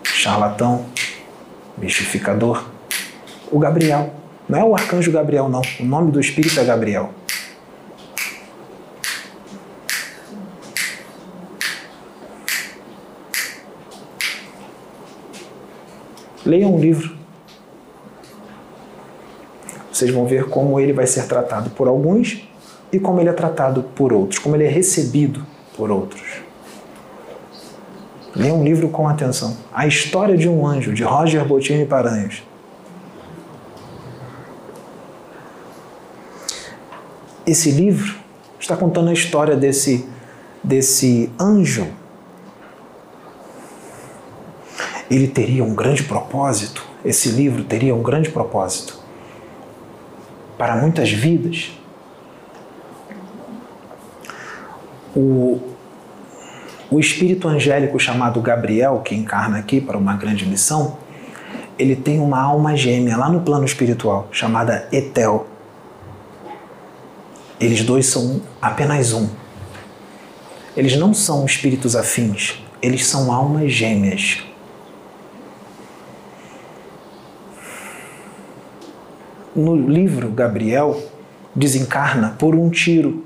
[0.04, 0.86] charlatão,
[1.76, 2.64] mistificador.
[3.50, 4.14] O Gabriel,
[4.48, 7.12] não é o arcanjo Gabriel não, o nome do espírito é Gabriel.
[16.44, 17.16] Leiam um livro.
[19.90, 22.46] Vocês vão ver como ele vai ser tratado por alguns
[22.92, 25.44] e como ele é tratado por outros, como ele é recebido
[25.76, 26.22] por outros.
[28.34, 29.56] Leiam um livro com atenção.
[29.72, 32.42] A História de um Anjo, de Roger Bottini Paranhos.
[37.46, 38.16] Esse livro
[38.58, 40.08] está contando a história desse,
[40.62, 41.86] desse anjo
[45.10, 48.98] ele teria um grande propósito, esse livro teria um grande propósito
[50.56, 51.72] para muitas vidas.
[55.14, 55.60] O,
[56.90, 60.96] o espírito angélico chamado Gabriel, que encarna aqui para uma grande missão,
[61.78, 65.46] ele tem uma alma gêmea lá no plano espiritual, chamada Etel.
[67.60, 69.28] Eles dois são apenas um.
[70.76, 74.42] Eles não são espíritos afins, eles são almas gêmeas.
[79.54, 81.00] No livro Gabriel
[81.54, 83.24] desencarna por um tiro.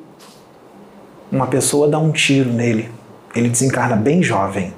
[1.30, 2.90] Uma pessoa dá um tiro nele.
[3.34, 4.72] Ele desencarna bem jovem.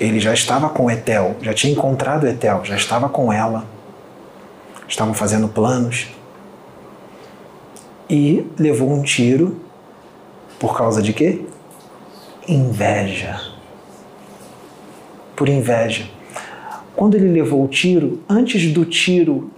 [0.00, 3.64] Ele já estava com Etel, já tinha encontrado Etel, já estava com ela.
[4.86, 6.08] Estavam fazendo planos.
[8.08, 9.60] E levou um tiro
[10.58, 11.44] por causa de quê?
[12.46, 13.40] Inveja.
[15.36, 16.08] Por inveja.
[16.96, 19.50] Quando ele levou o tiro, antes do tiro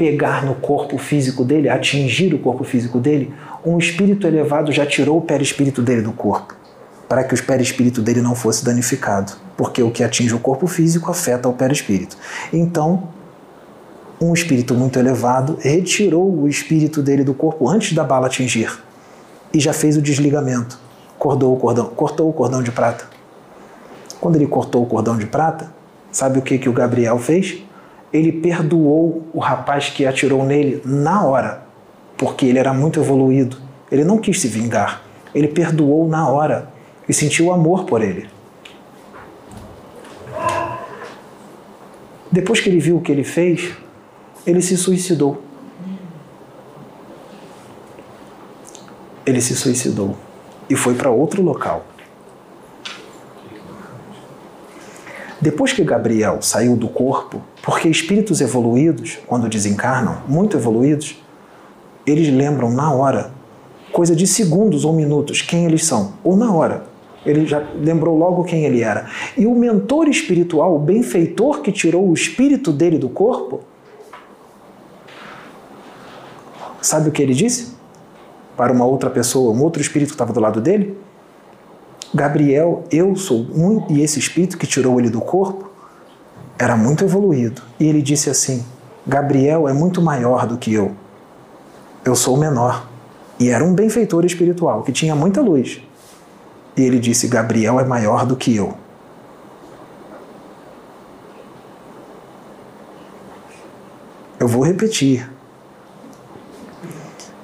[0.00, 5.18] pegar no corpo físico dele, atingir o corpo físico dele, um espírito elevado já tirou
[5.18, 6.56] o perispírito dele do corpo,
[7.06, 11.10] para que o perispírito dele não fosse danificado, porque o que atinge o corpo físico
[11.10, 12.16] afeta o perispírito.
[12.50, 13.10] Então,
[14.18, 18.82] um espírito muito elevado retirou o espírito dele do corpo antes da bala atingir
[19.52, 20.78] e já fez o desligamento,
[21.18, 23.04] cortou o cordão, cortou o cordão de prata.
[24.18, 25.70] Quando ele cortou o cordão de prata,
[26.10, 27.62] sabe o que que o Gabriel fez?
[28.12, 31.62] Ele perdoou o rapaz que atirou nele na hora,
[32.16, 33.56] porque ele era muito evoluído.
[33.90, 35.02] Ele não quis se vingar.
[35.34, 36.72] Ele perdoou na hora
[37.08, 38.28] e sentiu amor por ele.
[42.30, 43.72] Depois que ele viu o que ele fez,
[44.46, 45.42] ele se suicidou.
[49.26, 50.16] Ele se suicidou
[50.68, 51.84] e foi para outro local.
[55.40, 61.16] Depois que Gabriel saiu do corpo, porque espíritos evoluídos, quando desencarnam, muito evoluídos,
[62.06, 63.32] eles lembram na hora,
[63.90, 66.84] coisa de segundos ou minutos, quem eles são, ou na hora.
[67.24, 69.06] Ele já lembrou logo quem ele era.
[69.36, 73.60] E o mentor espiritual, o benfeitor que tirou o espírito dele do corpo,
[76.82, 77.74] sabe o que ele disse?
[78.56, 80.98] Para uma outra pessoa, um outro espírito que estava do lado dele?
[82.12, 85.70] Gabriel, eu sou um, e esse espírito que tirou ele do corpo
[86.58, 87.62] era muito evoluído.
[87.78, 88.64] E ele disse assim:
[89.06, 90.92] Gabriel é muito maior do que eu.
[92.04, 92.88] Eu sou menor.
[93.38, 95.80] E era um benfeitor espiritual que tinha muita luz.
[96.76, 98.74] E ele disse: Gabriel é maior do que eu.
[104.38, 105.30] Eu vou repetir.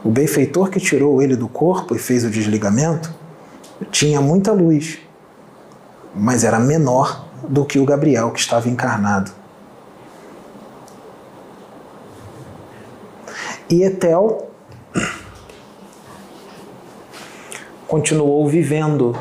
[0.02, 3.12] O benfeitor que tirou ele do corpo e fez o desligamento
[3.90, 4.98] tinha muita luz,
[6.14, 9.30] mas era menor do que o Gabriel que estava encarnado.
[13.68, 14.48] E Etel
[17.86, 19.16] continuou vivendo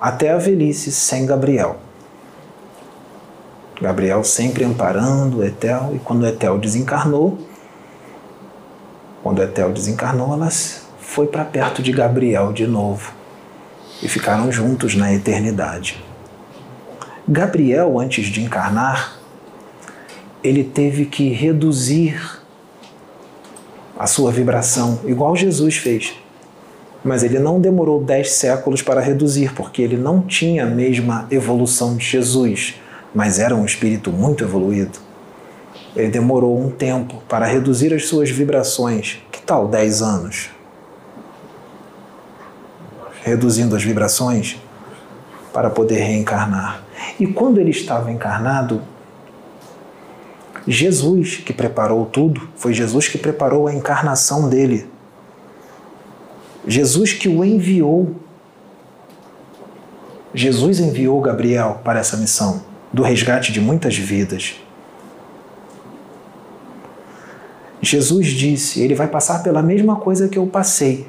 [0.00, 1.76] até a velhice sem Gabriel.
[3.80, 7.38] Gabriel sempre amparando Etel, e quando Etel desencarnou,
[9.22, 10.50] quando Etel desencarnou, ela
[11.00, 13.19] foi para perto de Gabriel de novo
[14.02, 16.02] e ficaram juntos na eternidade.
[17.28, 19.18] Gabriel, antes de encarnar,
[20.42, 22.40] ele teve que reduzir
[23.98, 26.14] a sua vibração, igual Jesus fez.
[27.04, 31.96] Mas ele não demorou dez séculos para reduzir, porque ele não tinha a mesma evolução
[31.96, 32.74] de Jesus,
[33.14, 34.98] mas era um espírito muito evoluído.
[35.94, 39.18] Ele demorou um tempo para reduzir as suas vibrações.
[39.30, 40.50] Que tal dez anos?
[43.22, 44.58] Reduzindo as vibrações
[45.52, 46.82] para poder reencarnar.
[47.18, 48.82] E quando ele estava encarnado,
[50.66, 54.88] Jesus que preparou tudo, foi Jesus que preparou a encarnação dele.
[56.66, 58.14] Jesus que o enviou.
[60.32, 62.62] Jesus enviou Gabriel para essa missão
[62.92, 64.56] do resgate de muitas vidas.
[67.82, 71.06] Jesus disse: Ele vai passar pela mesma coisa que eu passei.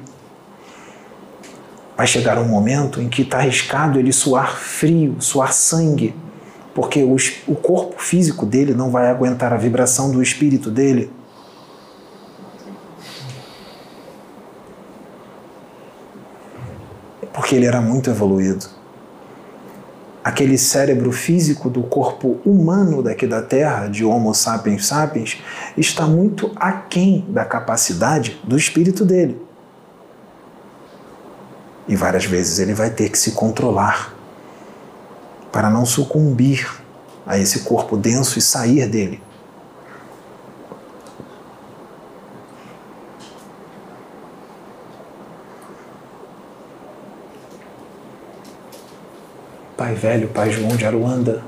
[1.96, 6.14] Vai chegar um momento em que está arriscado ele suar frio, suar sangue,
[6.74, 7.02] porque
[7.46, 11.10] o corpo físico dele não vai aguentar a vibração do espírito dele.
[17.32, 18.66] Porque ele era muito evoluído.
[20.24, 25.42] Aquele cérebro físico do corpo humano daqui da Terra, de Homo sapiens sapiens,
[25.76, 29.40] está muito aquém da capacidade do espírito dele.
[31.88, 34.14] E várias vezes ele vai ter que se controlar
[35.50, 36.68] para não sucumbir
[37.26, 39.22] a esse corpo denso e sair dele.
[49.76, 51.42] Pai velho, Pai João de Aruanda,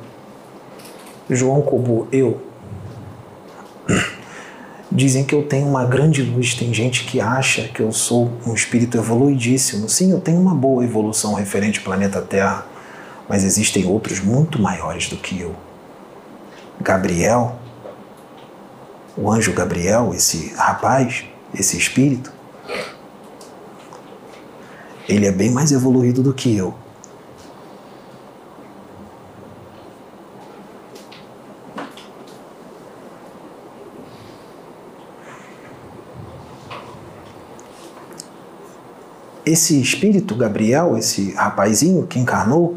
[1.31, 2.41] João Cobu, eu.
[4.95, 6.55] Dizem que eu tenho uma grande luz.
[6.55, 9.89] Tem gente que acha que eu sou um espírito evoluidíssimo.
[9.89, 12.67] Sim, eu tenho uma boa evolução referente ao planeta Terra
[13.29, 15.55] mas existem outros muito maiores do que eu.
[16.81, 17.57] Gabriel,
[19.17, 21.25] o anjo Gabriel, esse rapaz,
[21.55, 22.33] esse espírito,
[25.09, 26.75] ele é bem mais evoluído do que eu.
[39.47, 42.77] Esse espírito Gabriel, esse rapazinho que encarnou,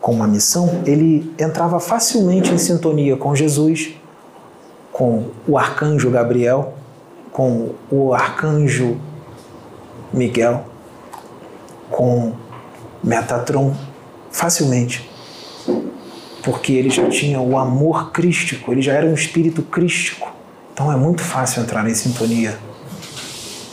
[0.00, 3.90] com uma missão, ele entrava facilmente em sintonia com Jesus,
[4.92, 6.74] com o arcanjo Gabriel,
[7.30, 8.96] com o arcanjo
[10.12, 10.64] Miguel,
[11.90, 12.32] com
[13.04, 13.74] Metatron,
[14.30, 15.08] facilmente.
[16.42, 20.32] Porque ele já tinha o amor crístico, ele já era um espírito crístico.
[20.72, 22.58] Então é muito fácil entrar em sintonia.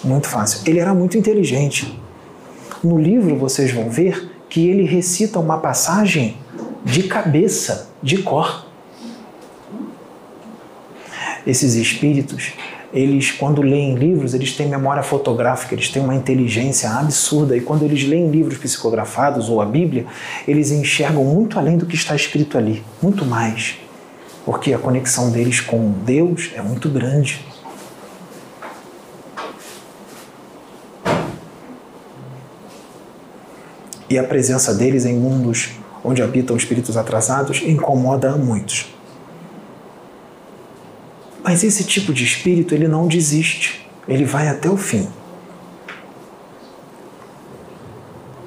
[0.03, 0.61] Muito fácil.
[0.65, 1.97] Ele era muito inteligente.
[2.83, 6.37] No livro vocês vão ver que ele recita uma passagem
[6.83, 8.65] de cabeça, de cor.
[11.45, 12.53] Esses espíritos,
[12.93, 17.83] eles quando leem livros, eles têm memória fotográfica, eles têm uma inteligência absurda e quando
[17.83, 20.05] eles leem livros psicografados ou a Bíblia,
[20.47, 23.77] eles enxergam muito além do que está escrito ali, muito mais.
[24.45, 27.45] Porque a conexão deles com Deus é muito grande.
[34.09, 35.71] E a presença deles em mundos
[36.03, 38.93] onde habitam espíritos atrasados incomoda a muitos.
[41.43, 45.07] Mas esse tipo de espírito ele não desiste, ele vai até o fim.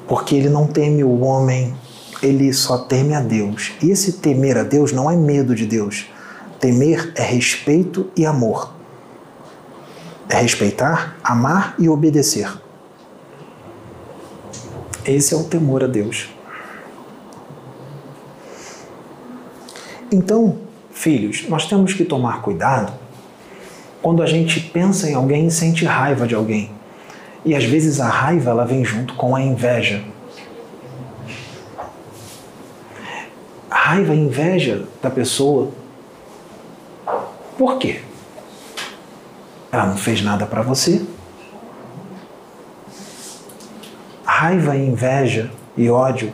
[0.07, 1.75] Porque ele não teme o homem,
[2.23, 3.73] ele só teme a Deus.
[3.83, 6.07] E esse temer a Deus não é medo de Deus.
[6.59, 8.73] Temer é respeito e amor.
[10.29, 12.51] É respeitar, amar e obedecer.
[15.05, 16.29] Esse é o temor a Deus.
[20.13, 20.59] Então,
[20.91, 22.93] filhos, nós temos que tomar cuidado
[24.03, 26.71] quando a gente pensa em alguém e sente raiva de alguém.
[27.45, 30.03] E às vezes a raiva ela vem junto com a inveja.
[33.71, 35.71] Raiva e inveja da pessoa.
[37.57, 38.03] Por quê?
[39.73, 41.03] Ela não fez nada para você,
[44.41, 46.33] raiva e inveja e ódio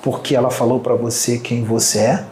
[0.00, 2.24] porque ela falou para você quem você é?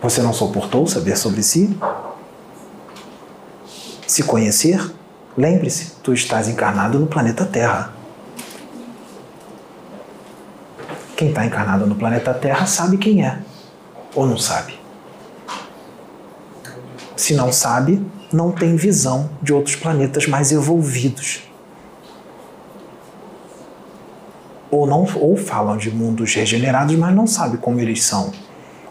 [0.00, 1.76] Você não suportou saber sobre si?
[4.06, 4.94] Se conhecer?
[5.36, 7.92] Lembre-se, tu estás encarnado no planeta Terra.
[11.16, 13.40] Quem está encarnado no planeta Terra sabe quem é,
[14.14, 14.78] ou não sabe.
[17.16, 18.00] Se não sabe,
[18.32, 21.49] não tem visão de outros planetas mais evolvidos.
[24.70, 28.32] Ou não ou falam de mundos regenerados, mas não sabem como eles são.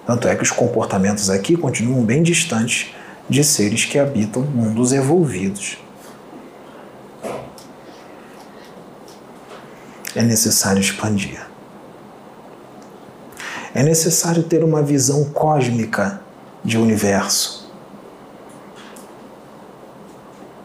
[0.06, 2.94] Tanto é que os comportamentos aqui continuam bem distantes
[3.30, 5.78] de seres que habitam mundos evolvidos.
[10.16, 11.40] É necessário expandir.
[13.74, 16.20] É necessário ter uma visão cósmica
[16.66, 17.72] de universo.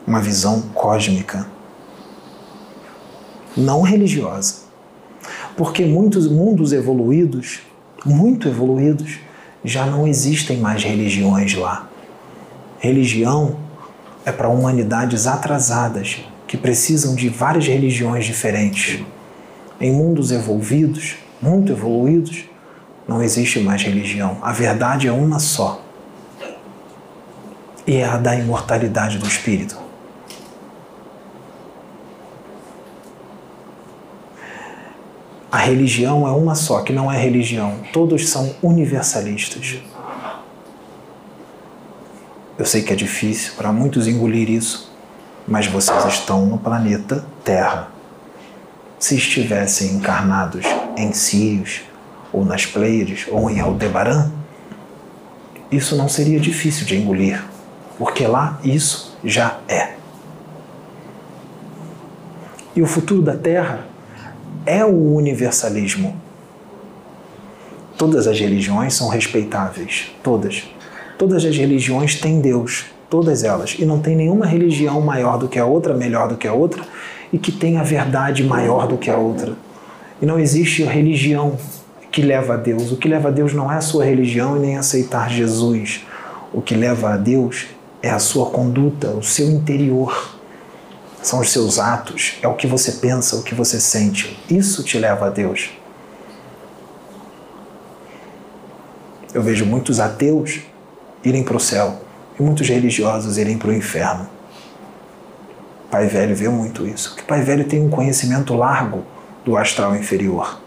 [0.06, 1.46] Uma visão cósmica
[3.56, 4.63] não religiosa.
[5.56, 7.60] Porque muitos mundos evoluídos,
[8.04, 9.18] muito evoluídos,
[9.64, 11.88] já não existem mais religiões lá.
[12.78, 13.56] Religião
[14.24, 19.02] é para humanidades atrasadas que precisam de várias religiões diferentes.
[19.80, 22.44] Em mundos evoluídos, muito evoluídos,
[23.06, 24.38] não existe mais religião.
[24.42, 25.82] A verdade é uma só.
[27.86, 29.83] E é a da imortalidade do espírito.
[35.54, 37.76] A religião é uma só, que não é religião.
[37.92, 39.76] Todos são universalistas.
[42.58, 44.92] Eu sei que é difícil para muitos engolir isso,
[45.46, 47.86] mas vocês estão no planeta Terra.
[48.98, 51.82] Se estivessem encarnados em Sirius,
[52.32, 54.32] ou nas Pleiades, ou em Aldebaran,
[55.70, 57.44] isso não seria difícil de engolir,
[57.96, 59.94] porque lá isso já é.
[62.74, 63.93] E o futuro da Terra
[64.66, 66.16] é o universalismo.
[67.96, 70.64] Todas as religiões são respeitáveis, todas.
[71.16, 73.76] Todas as religiões têm Deus, todas elas.
[73.78, 76.82] E não tem nenhuma religião maior do que a outra, melhor do que a outra,
[77.32, 79.52] e que tenha a verdade maior do que a outra.
[80.20, 81.56] E não existe religião
[82.10, 82.92] que leva a Deus.
[82.92, 86.04] O que leva a Deus não é a sua religião e nem aceitar Jesus.
[86.52, 87.66] O que leva a Deus
[88.02, 90.34] é a sua conduta, o seu interior
[91.26, 94.38] são os seus atos, é o que você pensa, o que você sente.
[94.48, 95.70] Isso te leva a Deus.
[99.32, 100.60] Eu vejo muitos ateus
[101.24, 102.02] irem para o céu
[102.38, 104.28] e muitos religiosos irem para o inferno.
[105.90, 109.02] Pai Velho vê muito isso, Pai Velho tem um conhecimento largo
[109.46, 110.60] do astral inferior.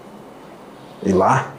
[1.04, 1.54] E lá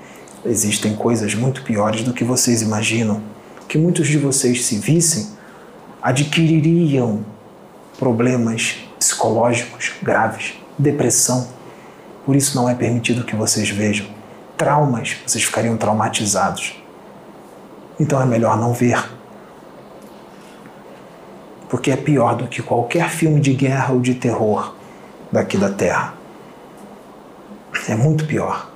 [0.44, 3.22] existem coisas muito piores do que vocês imaginam,
[3.68, 5.28] que muitos de vocês, se vissem,
[6.03, 7.24] adquiririam
[7.96, 11.49] problemas psicológicos graves, depressão.
[12.24, 14.07] Por isso não é permitido que vocês vejam.
[14.57, 16.82] Traumas, vocês ficariam traumatizados.
[17.99, 19.03] Então é melhor não ver.
[21.68, 24.74] Porque é pior do que qualquer filme de guerra ou de terror
[25.30, 26.14] daqui da Terra.
[27.88, 28.70] É muito pior.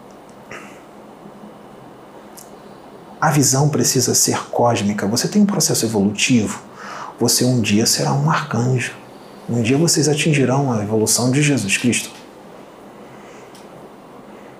[3.20, 5.07] A visão precisa ser cósmica.
[5.07, 6.61] Você tem um processo evolutivo.
[7.20, 8.93] Você um dia será um arcanjo.
[9.53, 12.11] Um dia vocês atingirão a evolução de Jesus Cristo.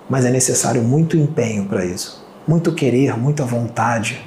[0.07, 4.21] Mas é necessário muito empenho para isso, muito querer, muita vontade.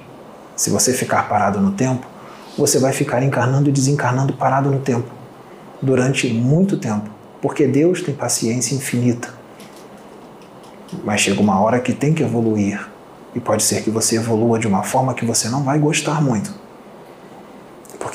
[0.57, 2.05] Se você ficar parado no tempo,
[2.59, 5.09] você vai ficar encarnando e desencarnando parado no tempo
[5.81, 7.09] durante muito tempo,
[7.41, 9.33] porque Deus tem paciência infinita.
[11.05, 12.89] Mas chega uma hora que tem que evoluir
[13.37, 16.67] e pode ser que você evolua de uma forma que você não vai gostar muito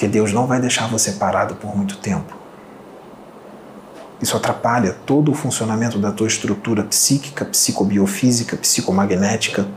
[0.01, 2.40] porque Deus não vai deixar você parado por muito tempo.
[4.21, 9.67] Isso atrapalha todo o funcionamento da tua estrutura psíquica, psicobiofísica, psicomagnética,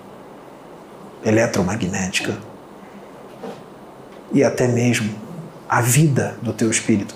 [1.24, 2.36] eletromagnética
[4.32, 5.14] e até mesmo
[5.68, 7.14] a vida do teu espírito.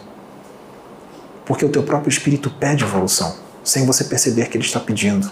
[1.45, 5.31] Porque o teu próprio espírito pede evolução, sem você perceber que ele está pedindo.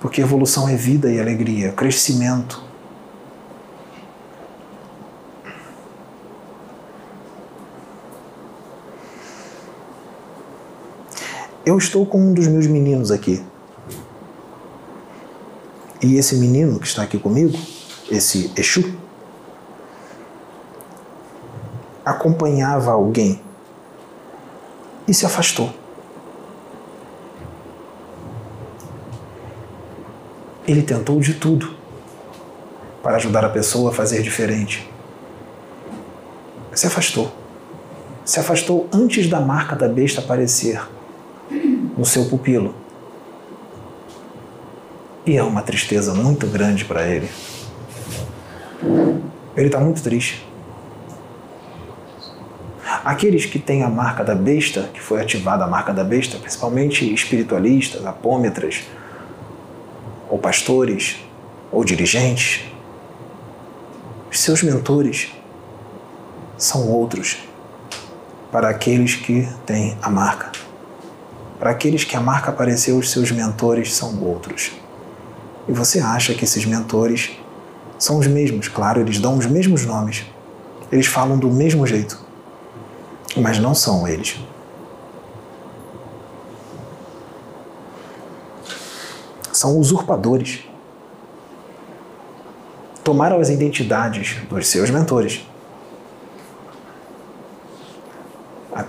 [0.00, 2.69] Porque evolução é vida e alegria, crescimento,
[11.64, 13.44] Eu estou com um dos meus meninos aqui.
[16.02, 17.58] E esse menino que está aqui comigo,
[18.10, 18.94] esse Exu,
[22.02, 23.42] acompanhava alguém
[25.06, 25.70] e se afastou.
[30.66, 31.74] Ele tentou de tudo
[33.02, 34.90] para ajudar a pessoa a fazer diferente.
[36.74, 37.30] Se afastou.
[38.24, 40.80] Se afastou antes da marca da besta aparecer
[42.00, 42.74] no seu pupilo.
[45.26, 47.28] E é uma tristeza muito grande para ele.
[49.54, 50.42] Ele está muito triste.
[53.04, 57.12] Aqueles que têm a marca da besta, que foi ativada a marca da besta, principalmente
[57.12, 58.82] espiritualistas, apômetras,
[60.30, 61.18] ou pastores,
[61.70, 62.64] ou dirigentes,
[64.30, 65.30] os seus mentores
[66.56, 67.36] são outros
[68.50, 70.69] para aqueles que têm a marca.
[71.60, 74.72] Para aqueles que a marca apareceu, os seus mentores são outros.
[75.68, 77.32] E você acha que esses mentores
[77.98, 80.24] são os mesmos, claro, eles dão os mesmos nomes,
[80.90, 82.18] eles falam do mesmo jeito,
[83.36, 84.40] mas não são eles.
[89.52, 90.60] São usurpadores.
[93.04, 95.46] Tomaram as identidades dos seus mentores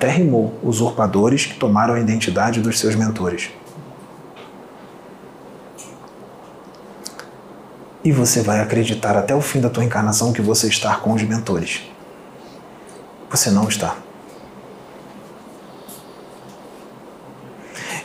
[0.01, 3.51] Até rimou usurpadores que tomaram a identidade dos seus mentores.
[8.03, 11.21] E você vai acreditar até o fim da tua encarnação que você está com os
[11.21, 11.83] mentores.
[13.29, 13.95] Você não está.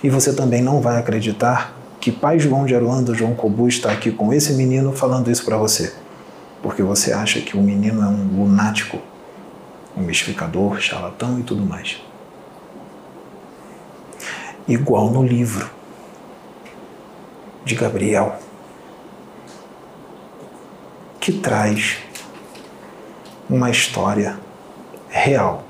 [0.05, 4.11] E você também não vai acreditar que pai João de Aruanda, João Cobu, está aqui
[4.11, 5.95] com esse menino falando isso para você.
[6.63, 8.99] Porque você acha que o menino é um lunático,
[9.97, 12.01] um mistificador, charlatão e tudo mais.
[14.69, 15.71] Igual no livro
[17.65, 18.37] de Gabriel,
[21.21, 21.99] que traz
[23.49, 24.39] uma história
[25.09, 25.65] real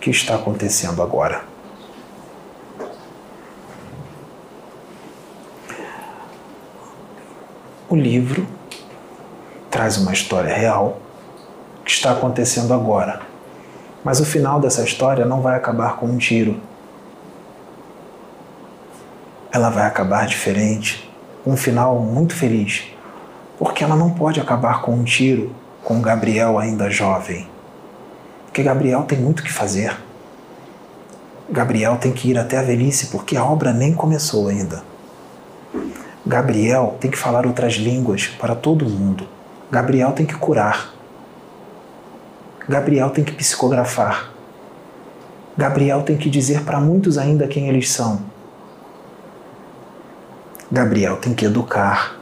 [0.00, 1.44] que está acontecendo agora.
[7.88, 8.46] O livro
[9.70, 11.00] traz uma história real
[11.84, 13.33] que está acontecendo agora.
[14.04, 16.60] Mas o final dessa história não vai acabar com um tiro.
[19.50, 21.10] Ela vai acabar diferente,
[21.46, 22.84] um final muito feliz,
[23.58, 27.48] porque ela não pode acabar com um tiro com Gabriel ainda jovem.
[28.46, 29.96] Porque Gabriel tem muito que fazer.
[31.50, 34.82] Gabriel tem que ir até a velhice porque a obra nem começou ainda.
[36.26, 39.28] Gabriel tem que falar outras línguas para todo mundo.
[39.70, 40.93] Gabriel tem que curar.
[42.68, 44.30] Gabriel tem que psicografar.
[45.56, 48.20] Gabriel tem que dizer para muitos ainda quem eles são.
[50.70, 52.16] Gabriel tem que educar.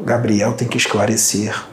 [0.00, 1.64] Gabriel tem que esclarecer.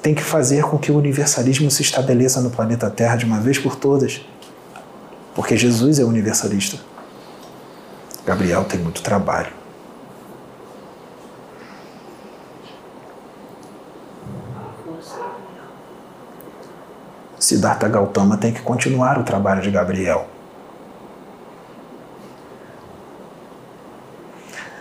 [0.00, 3.58] Tem que fazer com que o universalismo se estabeleça no planeta Terra de uma vez
[3.58, 4.20] por todas
[5.36, 6.78] porque Jesus é universalista.
[8.24, 9.52] Gabriel tem muito trabalho.
[17.46, 20.26] Siddhartha Gautama tem que continuar o trabalho de Gabriel.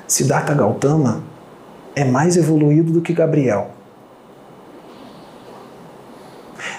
[0.07, 1.21] Siddhartha Gautama
[1.95, 3.69] é mais evoluído do que Gabriel.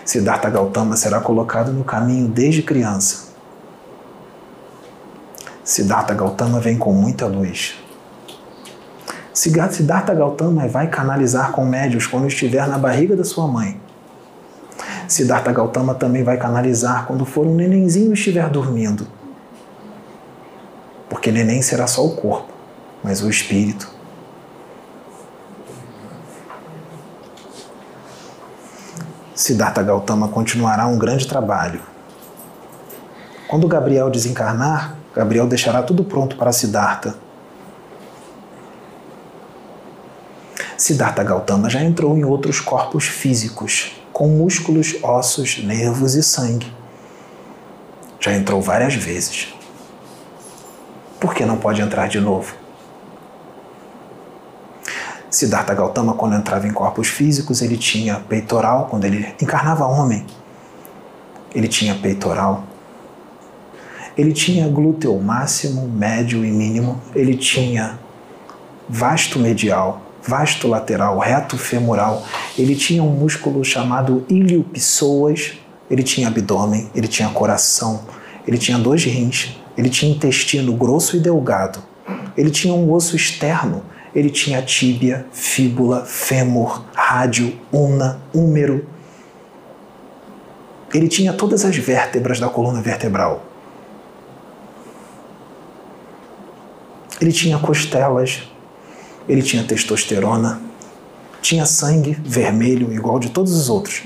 [0.04, 3.28] Siddhartha Gautama será colocado no caminho desde criança.
[5.62, 7.76] Siddhartha Gautama vem com muita luz.
[9.32, 13.85] Siddhartha Gautama vai canalizar com médios quando estiver na barriga da sua mãe.
[15.08, 19.06] Siddhartha Gautama também vai canalizar quando for um nenenzinho e estiver dormindo.
[21.08, 22.52] Porque neném será só o corpo,
[23.02, 23.88] mas o espírito.
[29.34, 31.80] Siddhartha Gautama continuará um grande trabalho.
[33.46, 37.14] Quando Gabriel desencarnar, Gabriel deixará tudo pronto para Siddhartha.
[40.76, 46.72] Siddhartha Gautama já entrou em outros corpos físicos, com músculos, ossos, nervos e sangue.
[48.18, 49.48] Já entrou várias vezes.
[51.20, 52.54] Por que não pode entrar de novo?
[55.28, 60.24] Siddhartha Gautama, quando entrava em corpos físicos, ele tinha peitoral, quando ele encarnava homem,
[61.54, 62.64] ele tinha peitoral,
[64.16, 67.98] ele tinha glúteo máximo, médio e mínimo, ele tinha
[68.88, 72.24] vasto medial, vasto lateral, reto femoral,
[72.58, 75.54] ele tinha um músculo chamado iliopsoas,
[75.90, 78.02] ele tinha abdômen, ele tinha coração,
[78.46, 81.80] ele tinha dois rins, ele tinha intestino grosso e delgado,
[82.36, 83.82] ele tinha um osso externo,
[84.14, 88.86] ele tinha tíbia, fíbula, fêmur, rádio, una, húmero.
[90.94, 93.44] Ele tinha todas as vértebras da coluna vertebral.
[97.20, 98.48] Ele tinha costelas,
[99.28, 100.60] ele tinha testosterona,
[101.40, 104.04] tinha sangue vermelho igual de todos os outros,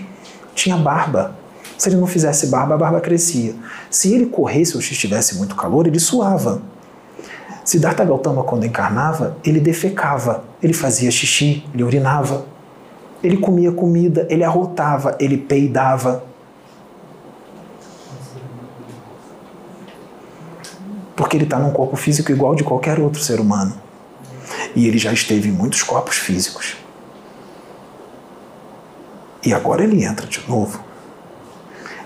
[0.54, 1.36] tinha barba.
[1.78, 3.54] Se ele não fizesse barba, a barba crescia.
[3.90, 6.60] Se ele corresse ou estivesse muito calor, ele suava.
[7.64, 12.44] Siddhartha Gautama, quando encarnava, ele defecava, ele fazia xixi, ele urinava,
[13.22, 16.24] ele comia comida, ele arrotava, ele peidava.
[21.20, 23.74] porque ele está num corpo físico igual de qualquer outro ser humano.
[24.74, 26.76] E ele já esteve em muitos corpos físicos.
[29.44, 30.82] E agora ele entra de novo.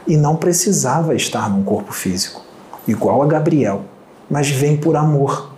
[0.06, 2.42] E não precisava estar num corpo físico,
[2.86, 3.84] igual a Gabriel,
[4.30, 5.50] mas vem por amor.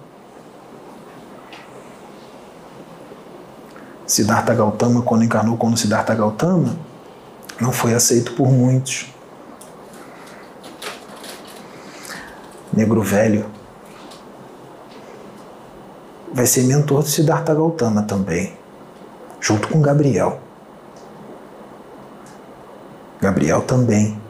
[4.07, 6.79] Siddhartha Gautama, quando encarnou como Siddhartha Gautama,
[7.61, 9.09] não foi aceito por muitos.
[12.77, 13.47] negro velho,
[16.37, 18.53] vai ser mentor de Siddhartha Gautama também,
[19.41, 20.39] junto com Gabriel.
[23.19, 24.21] Gabriel também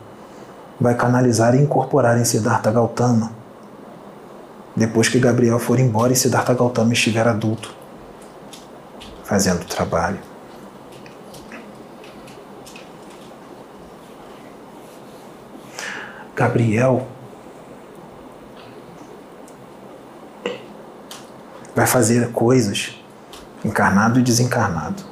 [0.81, 3.33] vai canalizar e incorporar em Siddhartha Gautama
[4.77, 7.75] depois que Gabriel for embora e Siddhartha Gautama estiver adulto,
[9.25, 10.21] fazendo o trabalho.
[16.37, 17.05] Gabriel
[21.77, 22.99] vai fazer coisas
[23.63, 25.05] encarnado e desencarnado.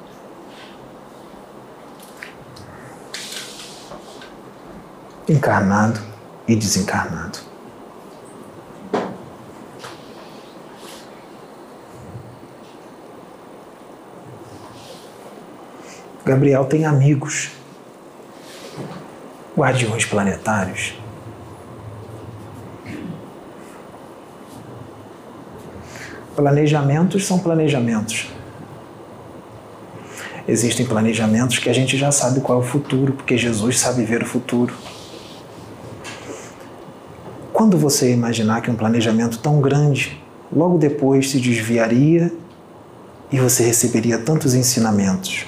[5.28, 6.00] Encarnado
[6.48, 7.38] e desencarnado.
[16.24, 17.50] Gabriel tem amigos,
[19.54, 21.03] guardiões planetários.
[26.36, 28.28] Planejamentos são planejamentos.
[30.48, 34.22] Existem planejamentos que a gente já sabe qual é o futuro, porque Jesus sabe ver
[34.22, 34.74] o futuro.
[37.52, 40.20] Quando você imaginar que um planejamento tão grande
[40.52, 42.32] logo depois se desviaria
[43.30, 45.46] e você receberia tantos ensinamentos?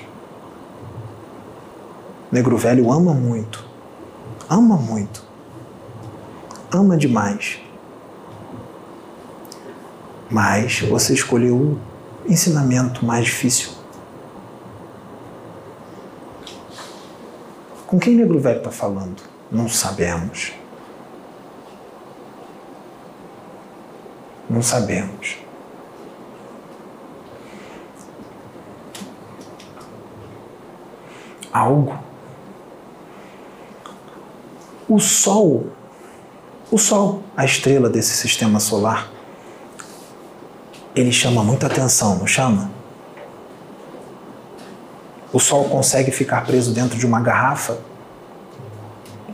[2.30, 3.64] Negro Velho ama muito.
[4.48, 5.24] Ama muito.
[6.70, 7.65] Ama demais.
[10.30, 11.80] Mas você escolheu o
[12.26, 13.70] ensinamento mais difícil.
[17.86, 19.22] Com quem Negro Velho está falando?
[19.50, 20.52] Não sabemos.
[24.50, 25.38] Não sabemos.
[31.52, 32.06] Algo
[34.88, 35.66] o Sol,
[36.70, 39.10] o Sol, a estrela desse sistema solar,
[40.96, 42.70] ele chama muita atenção, não chama?
[45.30, 47.76] O Sol consegue ficar preso dentro de uma garrafa.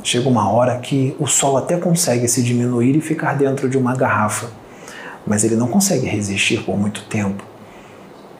[0.02, 3.94] Chega uma hora que o Sol até consegue se diminuir e ficar dentro de uma
[3.94, 4.48] garrafa,
[5.24, 7.44] mas ele não consegue resistir por muito tempo.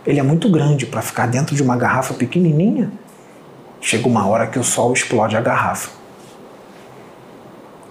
[0.05, 2.91] Ele é muito grande para ficar dentro de uma garrafa pequenininha.
[3.81, 5.91] Chega uma hora que o Sol explode a garrafa.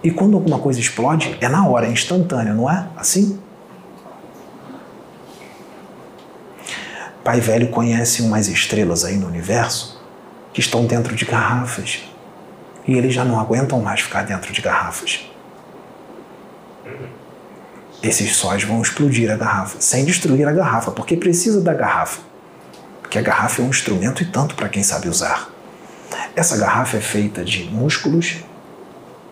[0.04, 2.86] E quando alguma coisa explode, é na hora, é instantâneo, não é?
[2.98, 3.38] Assim?
[7.32, 9.98] Pai Velho conhece umas estrelas aí no universo
[10.52, 12.02] que estão dentro de garrafas
[12.86, 15.20] e eles já não aguentam mais ficar dentro de garrafas.
[18.02, 22.20] Esses sóis vão explodir a garrafa, sem destruir a garrafa, porque precisa da garrafa.
[23.00, 25.48] Porque a garrafa é um instrumento e tanto para quem sabe usar.
[26.36, 28.44] Essa garrafa é feita de músculos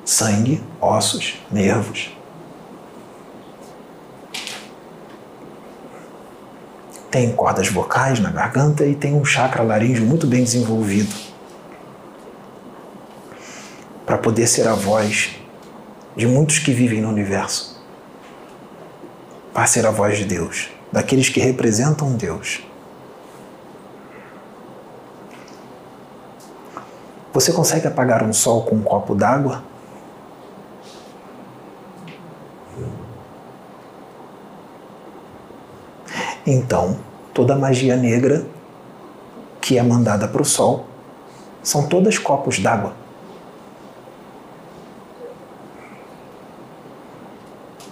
[0.06, 2.16] sangue, ossos, nervos.
[7.10, 11.12] Tem cordas vocais na garganta e tem um chakra laríngeo muito bem desenvolvido
[14.06, 15.36] para poder ser a voz
[16.16, 17.80] de muitos que vivem no universo,
[19.52, 22.60] para ser a voz de Deus, daqueles que representam Deus.
[27.32, 29.62] Você consegue apagar um sol com um copo d'água?
[36.46, 36.98] Então,
[37.34, 38.46] toda a magia negra
[39.60, 40.86] que é mandada para o sol
[41.62, 42.94] são todas copos d'água.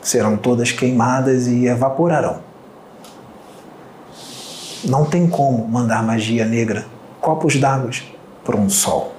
[0.00, 2.40] Serão todas queimadas e evaporarão.
[4.84, 6.86] Não tem como mandar magia negra,
[7.20, 7.90] copos d'água,
[8.42, 9.12] para um sol.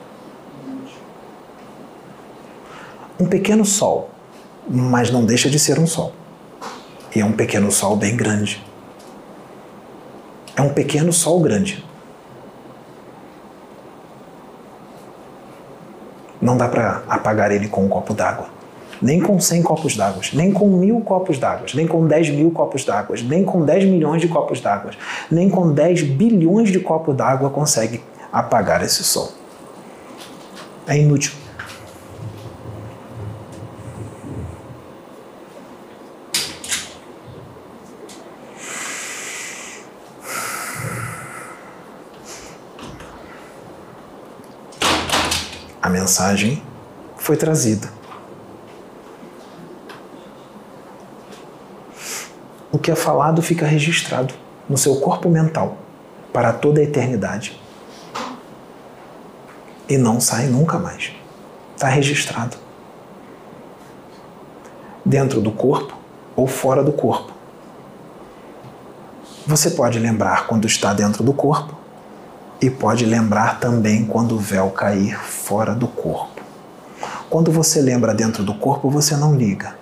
[3.19, 4.10] Um pequeno sol,
[4.68, 6.14] mas não deixa de ser um sol.
[7.15, 8.69] E é um pequeno sol bem grande
[10.56, 11.84] é um pequeno sol grande.
[16.42, 18.48] Não dá para apagar ele com um copo d'água.
[19.02, 22.84] Nem com 100 copos d'água, nem com mil copos d'água, nem com 10 mil copos
[22.84, 24.92] d'água, nem com 10 milhões de copos d'água,
[25.32, 28.02] nem com 10 bilhões de copos d'água consegue
[28.32, 29.32] apagar esse sol.
[30.86, 31.39] É inútil.
[45.90, 46.61] A mensagem
[47.18, 47.90] foi trazida.
[52.72, 54.36] O que é falado fica registrado
[54.70, 55.80] no seu corpo mental
[56.32, 57.60] para toda a eternidade.
[59.90, 61.11] E não sai nunca mais.
[61.76, 62.56] Está registrado.
[65.03, 65.98] Dentro do corpo
[66.36, 67.34] ou fora do corpo.
[69.48, 71.78] Você pode lembrar quando está dentro do corpo
[72.61, 76.41] e pode lembrar também quando o véu cair fora do corpo.
[77.30, 79.76] Quando você lembra dentro do corpo, você não liga,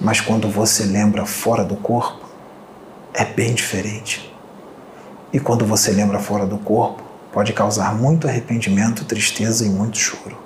[0.00, 2.26] mas quando você lembra fora do corpo,
[3.14, 4.34] é bem diferente.
[5.32, 7.02] E quando você lembra fora do corpo,
[7.32, 10.36] pode causar muito arrependimento, tristeza e muito choro.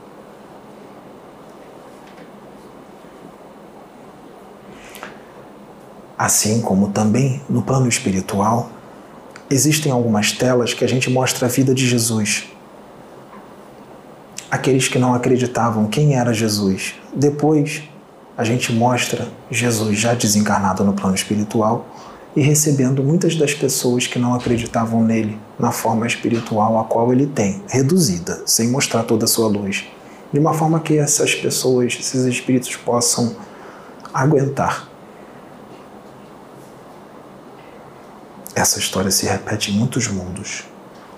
[6.16, 8.70] Assim como também no plano espiritual,
[9.50, 12.44] existem algumas telas que a gente mostra a vida de Jesus.
[14.50, 16.94] Aqueles que não acreditavam quem era Jesus.
[17.14, 17.82] Depois,
[18.36, 21.86] a gente mostra Jesus já desencarnado no plano espiritual
[22.34, 27.26] e recebendo muitas das pessoas que não acreditavam nele na forma espiritual a qual ele
[27.26, 29.84] tem, reduzida, sem mostrar toda a sua luz,
[30.30, 33.34] de uma forma que essas pessoas, esses espíritos possam
[34.12, 34.86] aguentar.
[38.56, 40.64] Essa história se repete em muitos mundos,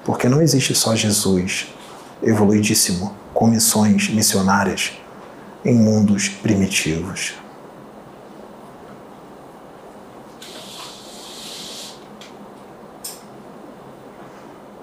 [0.04, 1.68] porque não existe só Jesus,
[2.20, 4.94] evoluidíssimo, com missões missionárias
[5.64, 7.34] em mundos primitivos.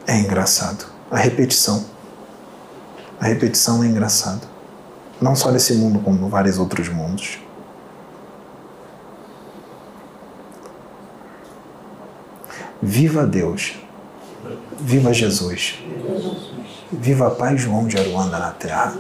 [0.08, 0.86] É engraçado.
[1.12, 1.84] A repetição.
[3.20, 4.48] A repetição é engraçado.
[5.20, 7.38] Não só nesse mundo, como em vários outros mundos.
[12.88, 13.74] Viva Deus.
[14.80, 15.80] Viva Jesus.
[16.92, 18.94] Viva a paz João de Aruanda na terra.